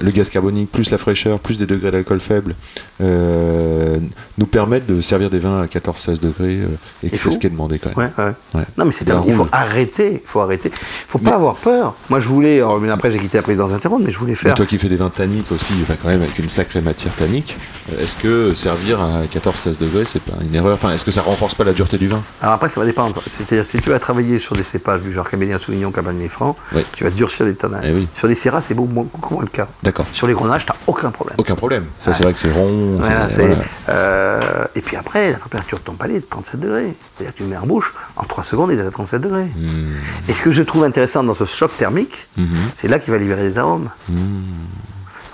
[0.00, 2.54] le gaz carbonique, plus la fraîcheur, plus des degrés d'alcool faibles,
[3.00, 3.96] euh,
[4.38, 6.66] nous permettent de servir des vins à 14-16 degrés, euh,
[7.04, 8.10] et c'est ce qui est demandé quand même.
[8.18, 8.32] Ouais, ouais.
[8.54, 8.66] Ouais.
[8.76, 10.22] Non, mais c'est il faut arrêter.
[10.24, 10.70] Il faut arrêter.
[10.74, 11.94] Il faut pas Mais- avoir peur.
[12.10, 12.56] Moi, je voulais.
[12.56, 14.54] alors, mais après, j'ai quitté la présidence interronde, mais je voulais Mais faire.
[14.54, 17.56] toi qui fais des vins tanniques aussi, enfin, quand même avec une sacrée matière tannique,
[17.92, 20.74] euh, est-ce que servir à 14-16 degrés, c'est pas une erreur?
[20.74, 22.22] Enfin, est-ce que ça renforce pas la dureté du vin?
[22.42, 23.22] Alors après, ça va dépendre.
[23.28, 26.56] C'est-à-dire, si tu vas travailler sur des cépages du genre Cabernet Sauvignon, Cabernet Franc,
[26.94, 27.80] tu vas durcir les tanins.
[27.84, 28.08] Eh oui.
[28.12, 28.92] Sur les Syrah, c'est beaucoup
[29.34, 29.63] moins le cas.
[29.82, 30.06] D'accord.
[30.12, 31.36] Sur les grenages, tu n'as aucun problème.
[31.38, 31.86] Aucun problème.
[32.00, 32.96] Ça, c'est vrai que c'est rond.
[32.98, 33.62] Voilà, c'est- c'est- voilà.
[33.90, 36.94] euh, et puis après, la température de ton palais est de 37 degrés.
[37.16, 39.44] C'est-à-dire que tu le mets en bouche, en 3 secondes, il est à 37 degrés.
[39.44, 39.94] Hmm.
[40.28, 42.46] Et ce que je trouve intéressant dans ce choc thermique, Mhm.
[42.74, 43.90] c'est là qu'il va libérer des arômes.
[44.08, 44.14] Hmm.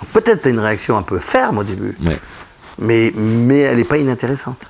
[0.01, 2.19] Donc peut-être tu as une réaction un peu ferme au début, Ouais.
[2.79, 4.61] mais, mais elle n'est pas inintéressante.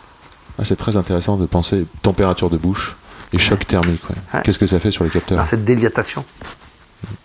[0.60, 2.96] Ah, c'est très intéressant de penser température de bouche
[3.34, 4.04] et choc thermique.
[4.10, 4.42] ouais.
[4.44, 6.26] Qu'est-ce que ça fait sur les capteurs Dans cette déliatation,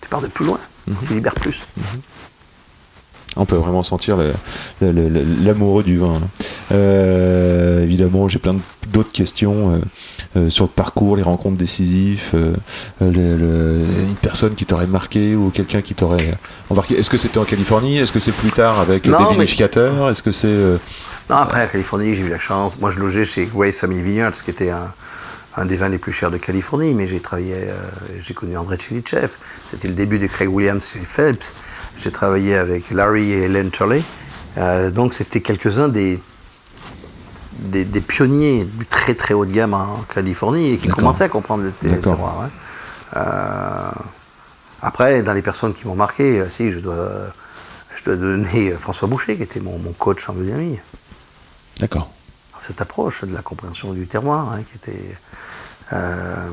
[0.00, 0.96] tu pars de plus loin, Mhm.
[1.08, 1.60] tu libères plus.
[3.36, 4.16] On peut vraiment sentir
[4.80, 6.14] l'amoureux du vin.
[6.14, 6.26] là.
[6.72, 8.56] Euh, évidemment, j'ai plein
[8.92, 9.78] d'autres questions euh,
[10.36, 12.56] euh, sur le parcours, les rencontres décisives, le-
[13.00, 16.34] le- une personne qui t'aurait marqué ou quelqu'un qui t'aurait
[16.70, 16.98] embarqué.
[16.98, 17.98] Est-ce que c'était en Californie?
[17.98, 20.48] Est-ce que c'est plus tard avec Non, des mais- vinificateurs Est-ce que c'est
[21.28, 22.78] Non, après, en Californie, j'ai eu la chance.
[22.80, 24.88] Moi, je logeais chez Grace Family Vineyards, qui était un,
[25.56, 27.74] un des vins les plus chers de Californie, mais j'ai travaillé, euh,
[28.22, 29.28] j'ai connu André Chilichev.
[29.70, 31.52] C'était le début de Craig Williams chez Phelps.
[32.00, 34.02] J'ai travaillé avec Larry et Helen Turley.
[34.58, 36.20] Euh, donc, c'était quelques-uns des,
[37.52, 41.28] des, des pionniers du très très haut de gamme en Californie et qui commençaient à
[41.28, 42.40] comprendre le terroir.
[42.40, 42.48] ouais.
[43.16, 43.90] Euh,
[44.82, 47.10] après, dans les personnes qui m'ont marqué, euh, si, je dois,
[47.96, 50.78] je dois donner François Boucher, qui était mon, mon coach en biodynamie
[51.80, 52.10] D'accord.
[52.58, 55.16] cette approche de la compréhension du terroir, hein, qui était
[55.92, 56.50] euh,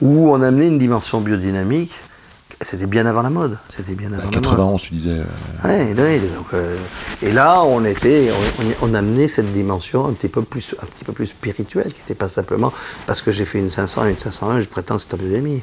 [0.00, 1.94] où on amenait une dimension biodynamique.
[2.62, 3.56] C'était bien avant la mode.
[3.76, 4.34] C'était bien avant la mode.
[4.34, 5.10] 91, tu disais.
[5.64, 6.76] euh, Ouais, ouais, donc, euh,
[7.22, 8.30] et là, on était,
[8.82, 12.14] on, amenait cette dimension un petit peu plus, un petit peu plus spirituelle, qui n'était
[12.14, 12.72] pas simplement
[13.06, 15.62] parce que j'ai fait une 500 et une 501, je prétends que c'est un biodynamie.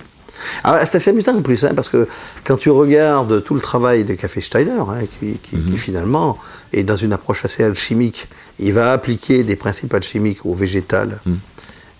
[0.63, 2.07] Alors, c'est assez amusant en plus, hein, parce que
[2.43, 6.37] quand tu regardes tout le travail de Café Steiner, hein, qui, qui- qui finalement
[6.73, 8.27] est dans une approche assez alchimique,
[8.59, 11.19] il va appliquer des principes alchimiques au végétal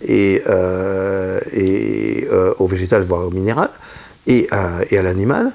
[0.06, 3.70] et, euh, et euh, au végétal, voire au minéral,
[4.28, 5.52] et à, et à l'animal.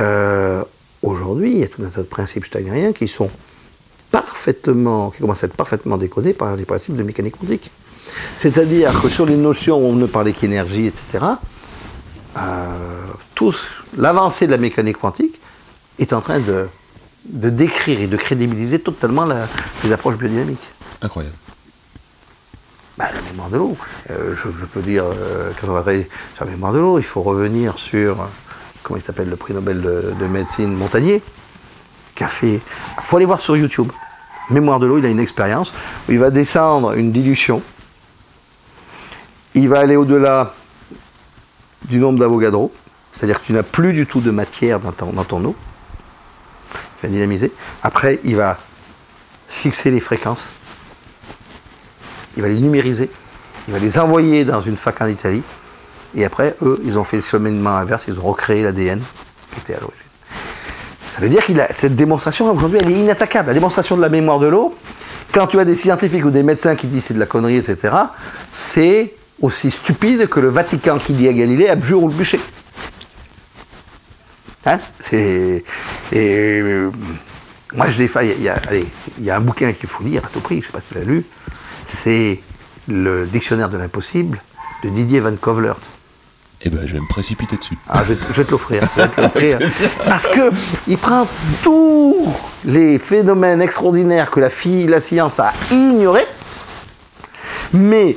[0.00, 0.64] Euh,
[1.04, 3.28] Aujourd'hui, il y a tout un tas de principes steinériens qui sont
[4.10, 7.70] parfaitement, qui commencent à être parfaitement décodés par les principes de mécanique quantique.
[8.38, 11.24] C'est-à-dire que sur les notions où on ne parlait qu'énergie, etc.,
[12.38, 13.50] euh,
[13.98, 15.38] l'avancée de la mécanique quantique
[15.98, 16.68] est en train de,
[17.26, 19.26] décrire et de crédibiliser totalement
[19.84, 20.68] les approches biodynamiques.
[21.02, 21.36] Incroyable.
[23.34, 23.76] Mémoire de l'eau.
[24.10, 25.02] Euh, je, peux dire,
[25.60, 28.28] quand on va travailler sur la mémoire de l'eau, il faut revenir sur,
[28.84, 31.20] comment il s'appelle, le prix Nobel de, de médecine Montagnier,
[32.14, 32.54] qui a fait.
[32.54, 33.90] Il faut aller voir sur YouTube.
[34.50, 35.72] Mémoire de l'eau, il a une expérience
[36.08, 37.60] où il va descendre une dilution.
[39.54, 40.54] Il va aller au-delà
[41.86, 42.72] du nombre d'Avogadro,
[43.12, 45.56] c'est-à-dire que tu n'as plus du tout de matière dans ton, dans ton eau.
[47.02, 47.50] Il va dynamiser.
[47.82, 48.58] Après, il va
[49.48, 50.52] fixer les fréquences
[52.36, 53.10] il va les numériser,
[53.68, 55.42] il va les envoyer dans une fac en Italie,
[56.14, 59.00] et après, eux, ils ont fait le cheminement inverse, ils ont recréé l'ADN
[59.52, 60.00] qui était à l'origine.
[61.14, 63.48] Ça veut dire que cette démonstration, aujourd'hui, elle est inattaquable.
[63.48, 64.76] La démonstration de la mémoire de l'eau,
[65.32, 67.94] quand tu as des scientifiques ou des médecins qui disent c'est de la connerie, etc.,
[68.52, 72.40] c'est aussi stupide que le Vatican qui dit à Galilée abjure ou le bûcher.
[74.66, 74.78] Hein?
[75.00, 75.64] C'est,
[76.12, 76.90] et euh,
[77.74, 78.86] moi, je y, a, allez,
[79.18, 80.80] il y a un bouquin qu'il faut lire à tout prix, je ne sais pas
[80.80, 81.24] si tu l'as lu,
[81.86, 82.40] c'est
[82.88, 84.40] le dictionnaire de l'impossible
[84.82, 85.76] de Didier Van Kovlert.
[86.66, 87.76] Eh ben, je vais me précipiter dessus.
[87.88, 88.88] Ah, je, vais te- je vais te l'offrir.
[90.06, 90.50] Parce que
[90.88, 91.26] il prend
[91.62, 92.26] tous
[92.64, 96.26] les phénomènes extraordinaires que la, fille, la science a ignorés,
[97.74, 98.16] mais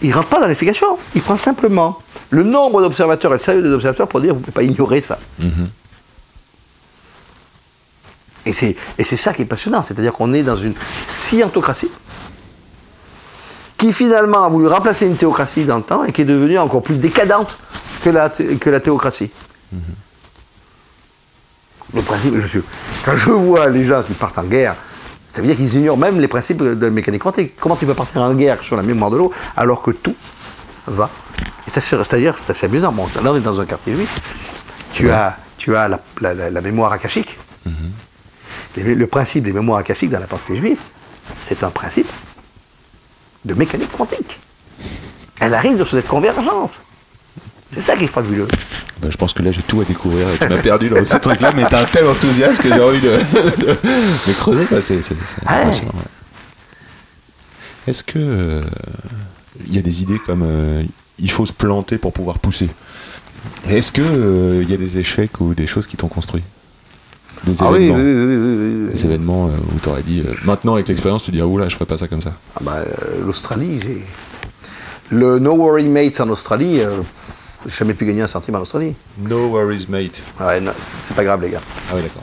[0.00, 0.98] il ne rentre pas dans l'explication.
[1.14, 1.98] Il prend simplement
[2.30, 5.02] le nombre d'observateurs et le sérieux des observateurs pour dire vous ne pouvez pas ignorer
[5.02, 5.18] ça.
[5.38, 5.68] Mhm.
[8.44, 8.76] Et c'est
[9.16, 10.74] ça qui est passionnant, c'est-à-dire qu'on est dans une
[11.06, 11.90] scientocratie
[13.82, 16.82] qui finalement a voulu remplacer une théocratie dans le temps et qui est devenue encore
[16.84, 17.58] plus décadente
[18.04, 19.32] que la, que la théocratie.
[21.92, 22.62] Le principe, je suis,
[23.04, 24.76] quand je vois les gens qui partent en guerre,
[25.30, 27.54] ça veut dire qu'ils ignorent même les principes de la mécanique quantique.
[27.58, 30.14] Comment tu peux partir en guerre sur la mémoire de l'eau alors que tout
[30.86, 31.10] va?
[31.66, 32.92] C'est-à-dire, c'est assez amusant.
[32.92, 34.20] Bon, là, on est dans un quartier juif.
[34.92, 37.36] Tu as, tu as la, la- la- la mémoire akashique.
[38.76, 40.78] Les- le principe des mémoires akashiques dans la pensée juive,
[41.42, 42.06] c'est un principe
[43.44, 44.38] de mécanique quantique.
[45.40, 46.80] Elle arrive de cette convergence.
[47.74, 48.46] C'est ça qui est fabuleux.
[49.00, 51.16] Ben, je pense que là j'ai tout à découvrir et tu m'as perdu dans ce
[51.16, 55.02] truc là mais t'as un tel enthousiasme que j'ai envie de, de, de creuser c'est
[55.02, 55.16] c'est- c'est
[55.48, 55.54] Ouais.
[55.56, 56.02] impressionnant, ouais.
[57.88, 58.62] Est-ce que euh,
[59.66, 60.84] il y a des idées comme euh,
[61.18, 62.68] il faut se planter pour pouvoir pousser?
[63.68, 66.42] Est-ce que euh, il y a des échecs ou des choses qui t'ont construit?
[67.44, 68.92] Des Ah événements, oui, oui, oui, oui, oui.
[68.94, 71.74] des événements euh, où t'aurais dit euh, maintenant avec l'expérience tu dis ah oula je
[71.74, 72.32] ferais pas ça comme ça.
[72.56, 74.02] Ah bah, euh, L'Australie, j'ai.
[75.10, 76.98] Le No Worry Mates en Australie, euh,
[77.66, 78.94] j'ai jamais pu gagner un centime en Australie.
[79.18, 80.22] No worries mate.
[80.40, 80.72] Ouais, non,
[81.02, 81.60] c'est pas grave, les gars.
[81.90, 82.22] Ah oui d'accord.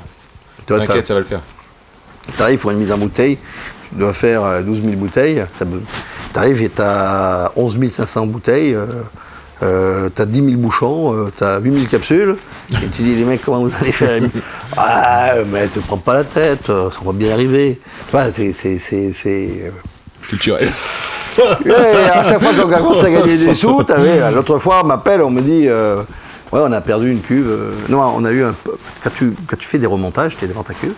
[0.66, 1.42] T'inquiète ça va le faire.
[2.36, 3.38] Tu arrives pour une mise en bouteille,
[3.90, 5.44] tu dois faire euh, 12 000 bouteilles.
[5.60, 8.86] Tu arrives et tu as 11 500 bouteilles, euh,
[9.64, 12.36] euh, tu as 10 000 bouchons, tu as 8 000 capsules.
[12.72, 14.22] Et tu dis, les mecs, comment vous allez faire?
[14.78, 17.80] Ah, mais te prends pas la tête, euh, ça va bien arriver.
[18.12, 18.54] Vois, c'est.
[19.66, 19.70] euh,
[20.22, 20.70] Culturel.
[21.66, 23.68] Ouais, à chaque fois qu'on commence à gagner des sous,
[24.32, 25.98] l'autre fois, on m'appelle, on me dit, euh,
[26.52, 27.48] ouais, on a perdu une cuve.
[27.48, 28.54] euh, non, on a eu un.
[29.04, 30.94] Quand tu, quand tu fais des remontages, tu es devant ta cuve,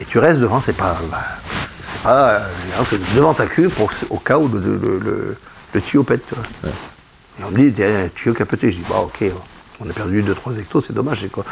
[0.00, 0.96] et tu restes devant, c'est pas.
[1.10, 1.18] bah,
[1.82, 2.28] c'est pas.
[2.30, 2.38] euh,
[2.88, 5.36] c'est devant ta cuve pour, au cas où le, le, le-
[5.74, 6.72] le tuyau pète, tu vois.
[7.38, 8.70] Et on me dit, un tuyau pété.
[8.70, 9.24] Je dis, bah, ok,
[9.80, 11.44] on a perdu 2-3 hectos, c'est dommage, c'est quoi?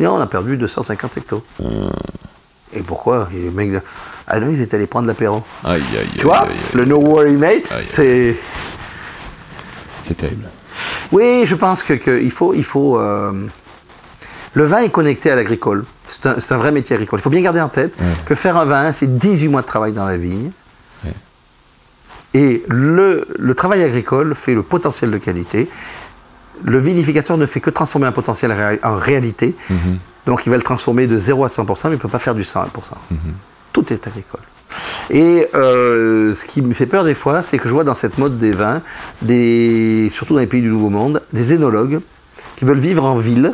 [0.00, 1.44] Et on a perdu 250 hectos.
[2.74, 3.28] Et pourquoi?
[3.34, 3.82] Et les mecs,
[4.26, 5.42] ah non, ils étaient allés prendre l'apéro.
[5.64, 6.08] Aïe aïe aïe.
[6.18, 8.36] Tu vois, aïe, le No Worry Mates, c'est.
[10.02, 10.48] C'est terrible.
[11.12, 12.52] Oui, je pense que, que il faut.
[12.52, 13.32] Il faut euh,
[14.54, 15.84] Le vin est connecté à l'agricole.
[16.08, 17.20] C'est un, un vrai métier agricole.
[17.20, 17.94] Il faut bien garder en tête
[18.26, 20.50] que faire un vin, c'est 18 mois de travail dans la vigne.
[22.34, 25.68] Et le, le travail agricole fait le potentiel de qualité.
[26.64, 29.54] Le vinificateur ne fait que transformer un potentiel réa- en réalité.
[29.70, 29.98] Mhm.
[30.26, 32.34] Donc il va le transformer de 0 à 100%, mais il ne peut pas faire
[32.34, 32.68] du 100 à 100%.
[33.72, 34.40] Tout est agricole.
[35.10, 38.18] Et euh, ce qui me fait peur des fois, c'est que je vois dans cette
[38.18, 38.80] mode des vins,
[39.22, 42.00] des, surtout dans les pays du Nouveau Monde, des énologues
[42.56, 43.52] qui veulent vivre en ville,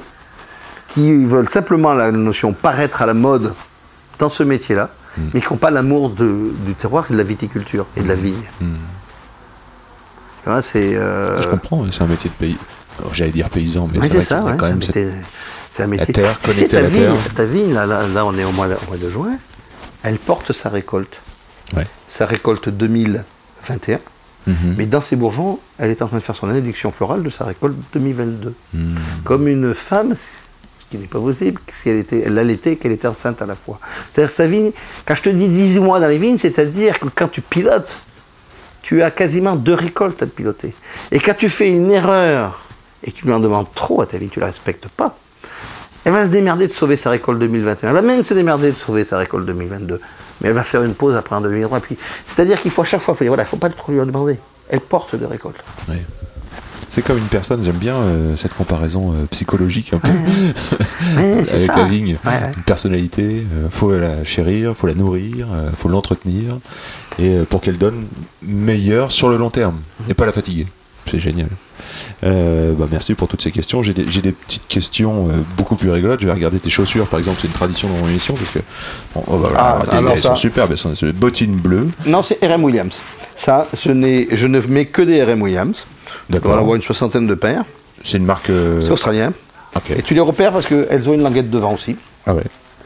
[0.87, 3.53] qui veulent simplement la notion paraître à la mode
[4.18, 4.91] dans ce métier-là,
[5.35, 8.43] mais qui n'ont pas l'amour du terroir et de la viticulture et de la vigne.
[8.61, 10.97] Tu vois, c'est.
[10.97, 12.57] euh, Je comprends, c'est un métier de pays.
[13.12, 15.23] J'allais dire paysan, mais c'est ça, ouais, quand même c'est cette- un métier-
[15.71, 16.12] c'est un métier.
[16.12, 17.35] terre, Tu sais, connecté à ta la vigne, terre.
[17.35, 19.37] ta vigne, là, là, là, on est au mois, au mois de juin,
[20.03, 21.21] elle porte sa récolte.
[21.77, 21.87] Ouais.
[22.09, 24.01] Sa récolte 2021.
[24.47, 24.75] Mhm.
[24.77, 27.45] Mais dans ses bourgeons, elle est en train de faire son induction florale de sa
[27.45, 28.55] récolte 2022.
[28.75, 28.97] Mhm.
[29.25, 30.14] Comme une femme,
[30.91, 33.78] qui n'est pas possible, si elle, était, elle qu'elle était enceinte à la fois.
[34.12, 34.72] C'est-à-dire sa vigne,
[35.07, 37.97] quand je te dis 18 mois dans les vignes, c'est-à-dire que quand tu pilotes,
[38.82, 40.74] tu as quasiment deux récoltes à piloter.
[41.12, 42.61] Et quand tu fais une erreur
[43.05, 45.16] et que tu lui en demandes trop à ta vigne, tu ne la respectes pas,
[46.05, 47.88] elle va se démerder de sauver sa récolte 2021.
[47.88, 50.01] Elle va même se démerder de sauver sa récolte 2022.
[50.41, 51.80] Mais elle va faire une pause après en 2023.
[51.80, 54.01] Puis, C'est-à-dire qu'il faut à chaque fois, dire, voilà, il ne faut pas trop lui
[54.01, 54.38] en demander.
[54.70, 55.62] Elle porte de récolte.
[55.88, 56.03] Ouais.
[56.91, 61.55] C'est comme une personne, j'aime bien euh, cette comparaison euh, psychologique un peu Ouais, c'est
[61.57, 61.76] avec ça.
[61.76, 62.16] la vigne.
[62.24, 62.51] Ouais, ouais.
[62.57, 63.22] Une personnalité,
[63.55, 66.59] euh, faut la chérir, faut la nourrir, euh, faut l'entretenir,
[67.20, 68.07] et euh, pour qu'elle donne
[68.43, 69.76] meilleur sur le long terme,
[70.09, 70.66] et pas la fatiguer.
[71.11, 71.49] C'est génial.
[72.24, 73.82] Euh, bah, merci pour toutes ces questions.
[73.82, 76.20] J'ai des, j'ai des petites questions euh, beaucoup plus rigolotes.
[76.20, 77.38] Je vais regarder tes chaussures, par exemple.
[77.41, 78.59] C'est une tradition dans mon émission parce que
[79.14, 80.70] bon, oh, bah, Ah, elles ça- sont superbes.
[80.72, 81.88] Elles sont c'est des bottines bleues.
[82.07, 83.01] Non, c'est RM Williams.
[83.34, 85.84] Ça, je, n'ai- je ne mets que des RM Williams.
[86.45, 87.64] On en voit une soixantaine de paires.
[88.03, 88.51] C'est une marque.
[88.51, 89.33] euh, C'est australien.
[89.97, 91.97] Et tu les repères parce qu'elles ont une languette devant aussi.
[92.26, 92.43] Ah ouais.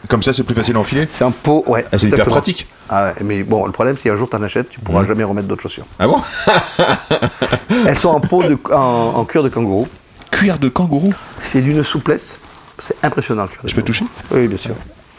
[0.09, 1.09] Comme ça, c'est plus facile à enfiler.
[1.17, 1.85] C'est un pot, ouais.
[1.91, 2.67] Ah, c'est hyper pratique.
[2.91, 5.25] Ah ouais, mais bon, le problème, c'est un jour tu en achètes, tu pourras jamais
[5.25, 5.87] remettre d'autres chaussures.
[5.99, 6.19] Ah bon
[7.87, 9.89] Elles sont en peau de, en, en cuir de kangourou.
[10.31, 11.15] Cuir de kangourou.
[11.41, 12.39] C'est d'une souplesse.
[12.79, 14.75] C'est impressionnant le cuir de Je peux toucher Oui, bien sûr.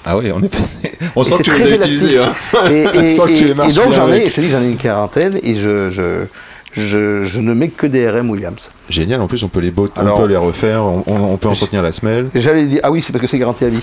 [0.06, 0.56] Ah ouais, on est.
[1.16, 2.20] On Et sent que tu les as utilisés.
[2.20, 2.32] Hein.
[2.70, 2.72] élastique.
[2.72, 4.68] Et, on que tu les marches et donc j'en ai, je te dis, j'en ai
[4.68, 6.26] une quarantaine et je, je,
[6.76, 8.70] je, je ne mets que des RM Williams.
[8.90, 9.22] Génial.
[9.22, 11.92] En plus, on peut les botter, Alors- on peut les refaire, on, peut entretenir la
[11.92, 12.30] semelle.
[12.36, 13.82] J'allais dire, ah oui, c'est parce que c'est garanti à vie.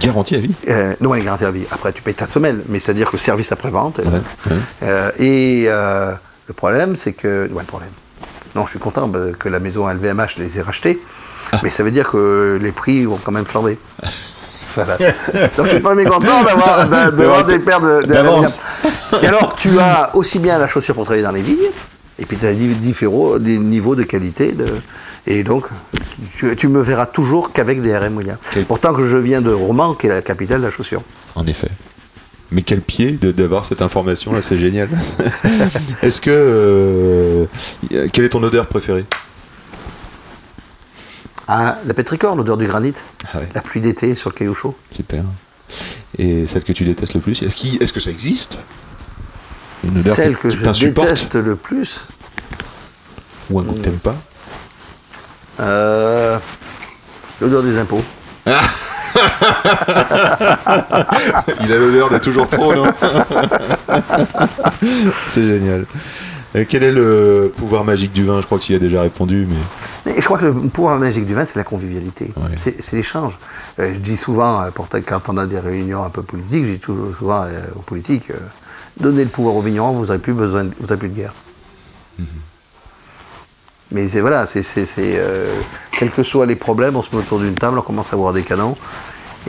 [0.00, 0.52] Garantie à vie.
[0.68, 1.64] Euh, non, elle est garantie à vie.
[1.70, 3.98] Après, tu payes ta semelle, mais c'est-à-dire que service après-vente.
[4.00, 4.10] euh, Ouais,
[4.50, 4.56] ouais.
[4.84, 6.12] euh, et euh,
[6.46, 7.48] le problème, c'est que.
[7.52, 7.90] Ouais, le problème.
[8.54, 11.00] Non, je suis content bah, que la maison LVMH les ait rachetés,
[11.52, 11.60] Ah.
[11.62, 13.78] mais ça veut dire que les prix vont quand même flamber.
[14.76, 14.96] Voilà.
[15.56, 18.14] Donc je suis pas mécontent d'avoir d'a- d'avoir des paires de, de.
[19.20, 21.56] Et alors tu as aussi bien la chaussure pour travailler dans les vignes,
[22.20, 24.52] et puis tu as différents- des niveaux de qualité.
[24.52, 24.66] De,
[25.26, 25.66] et donc
[26.38, 28.38] tu, tu me verras toujours qu'avec des RM Williams.
[28.52, 31.02] Quel- Pourtant que je viens de Romans, qui est la capitale de la chaussure.
[31.34, 31.68] En effet.
[32.52, 34.88] Mais quel pied d'avoir cette information là, c'est génial.
[36.02, 37.44] Est-ce que euh,
[38.12, 39.04] quelle est ton odeur préférée?
[41.48, 42.94] Ah, la pétrichor, l'odeur du granit,
[43.32, 44.76] Ah ouais, la pluie d'été sur le caillou chaud.
[44.94, 45.24] super.
[46.18, 48.58] Et celle que tu détestes le plus Est-ce que ça existe?
[49.84, 51.08] Une odeur Celle que tu je t'insupportes?
[51.08, 52.04] déteste le plus,
[53.50, 54.16] ou un goût que t'aimes pas
[55.60, 56.38] euh,
[57.40, 58.02] l'odeur des impôts.
[61.62, 62.86] Il a l'odeur de toujours trop, non
[65.28, 65.84] C'est génial.
[66.54, 68.40] Et quel est le pouvoir magique du vin?
[68.40, 69.56] Je crois que tu y as déjà répondu, mais
[70.14, 72.32] Mais je crois que le pouvoir magique du vin, c'est la convivialité.
[72.36, 72.56] Ouais.
[72.80, 73.38] C'est l'échange.
[73.78, 74.70] Euh, je dis souvent, euh,
[75.06, 78.30] quand on a des réunions un peu politiques, je dis toujours souvent euh, aux politiques,
[78.30, 78.38] euh,
[78.98, 81.34] donnez le pouvoir aux vignerons, vous n'aurez plus besoin, de- vous n'aurez plus de guerre.
[82.18, 82.26] Mhm.
[83.92, 85.52] Mais c'est voilà, c'est c'est- c'est, euh,
[85.92, 88.32] quels que soient les problèmes, on se met autour d'une table, on commence à boire
[88.32, 88.76] des canons,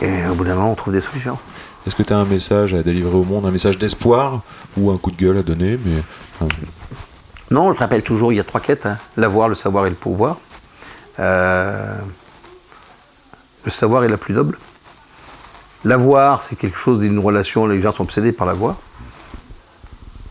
[0.00, 1.38] et au bout d'un moment, on trouve des solutions.
[1.86, 4.42] est-ce que tu as un message à délivrer au monde, un message d'espoir
[4.76, 6.00] ou un coup de gueule à donner mais,
[6.40, 6.48] enfin,
[7.50, 8.98] Non, je rappelle toujours, il y a trois quêtes hein.
[9.16, 10.38] l'avoir, le savoir et le pouvoir.
[11.18, 11.96] Euh,
[13.64, 14.58] le savoir est la plus noble.
[15.84, 18.76] L'avoir, c'est quelque chose d'une relation, les gens sont obsédés par l'avoir.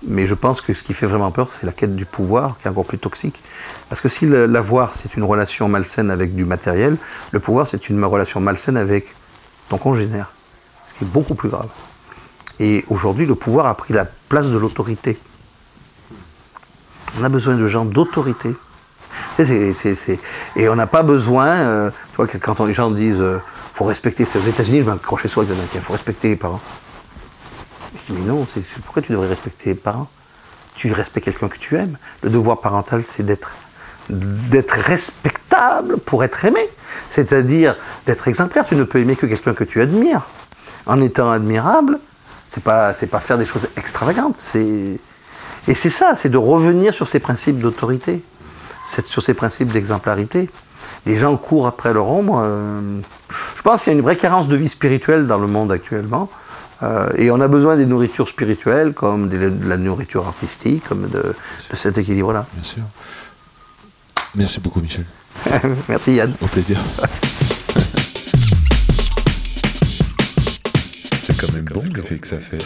[0.07, 2.67] Mais je pense que ce qui fait vraiment peur, c'est la quête du pouvoir, qui
[2.67, 3.39] est encore plus toxique.
[3.89, 6.97] Parce que si l'avoir, c'est une relation malsaine avec du matériel,
[7.31, 9.13] le pouvoir, c'est une relation malsaine avec
[9.69, 10.31] ton congénère.
[10.87, 11.69] Ce qui est beaucoup plus grave.
[12.59, 15.19] Et aujourd'hui, le pouvoir a pris la place de l'autorité.
[17.19, 18.55] On a besoin de gens d'autorité.
[20.55, 21.91] Et on n'a pas besoin, euh,
[22.41, 23.39] quand les gens disent euh,
[23.73, 26.35] faut respecter, c'est aux États-Unis, je vais accrocher sur les Américains, il faut respecter les
[26.35, 26.61] parents.
[28.07, 30.09] Je dis mais non, c'est pourquoi tu devrais respecter les parents?
[30.75, 31.97] Tu respectes quelqu'un que tu aimes.
[32.23, 33.51] Le devoir parental, c'est d'être
[34.71, 36.67] respectable pour être aimé.
[37.09, 37.75] C'est-à-dire
[38.05, 38.65] d'être exemplaire.
[38.65, 40.23] Tu ne peux aimer que quelqu'un que tu admires.
[40.85, 41.99] En étant admirable,
[42.47, 44.55] c'est pas c'est pas faire des choses extravagantes.
[44.55, 48.23] Et c'est ça, c'est de revenir sur ces principes d'autorité,
[48.83, 50.49] sur ces principes d'exemplarité.
[51.05, 52.41] Les gens courent après leur ombre.
[52.43, 52.99] euh,
[53.29, 56.29] je pense qu'il y a une vraie carence de vie spirituelle dans le monde actuellement.
[56.83, 61.07] Euh, et on a besoin des nourritures spirituelles, comme des- de la nourriture artistique, comme
[61.09, 61.35] de,
[61.71, 62.45] de cet équilibre-là.
[62.53, 62.83] bien sûr.
[64.35, 65.05] Merci beaucoup, Michel.
[65.89, 66.33] Merci Yann.
[66.41, 66.79] Au plaisir.
[71.21, 72.57] C'est quand même bon l'effet que ça fait.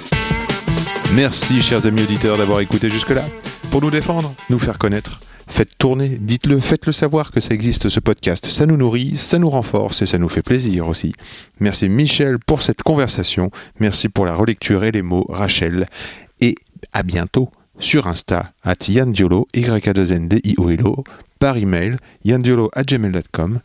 [1.13, 3.24] Merci, chers amis auditeurs, d'avoir écouté jusque-là.
[3.72, 7.99] Pour nous défendre, nous faire connaître, faites tourner, dites-le, faites-le savoir que ça existe ce
[7.99, 8.49] podcast.
[8.49, 11.13] Ça nous nourrit, ça nous renforce et ça nous fait plaisir aussi.
[11.59, 13.51] Merci Michel pour cette conversation.
[13.79, 15.87] Merci pour la relecture et les mots, Rachel.
[16.41, 16.55] Et
[16.93, 21.03] à bientôt sur Insta, at yandiolo, y a 2 n d i o l o
[21.39, 23.59] par email, yandiolo at gmail.com.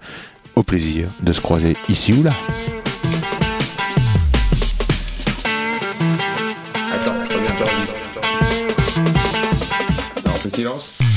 [0.56, 2.32] Au plaisir de se croiser ici ou là.
[6.92, 7.54] Attends, reviens.
[10.24, 11.09] Non, on silence.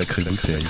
[0.00, 0.64] Sacrée bouteille.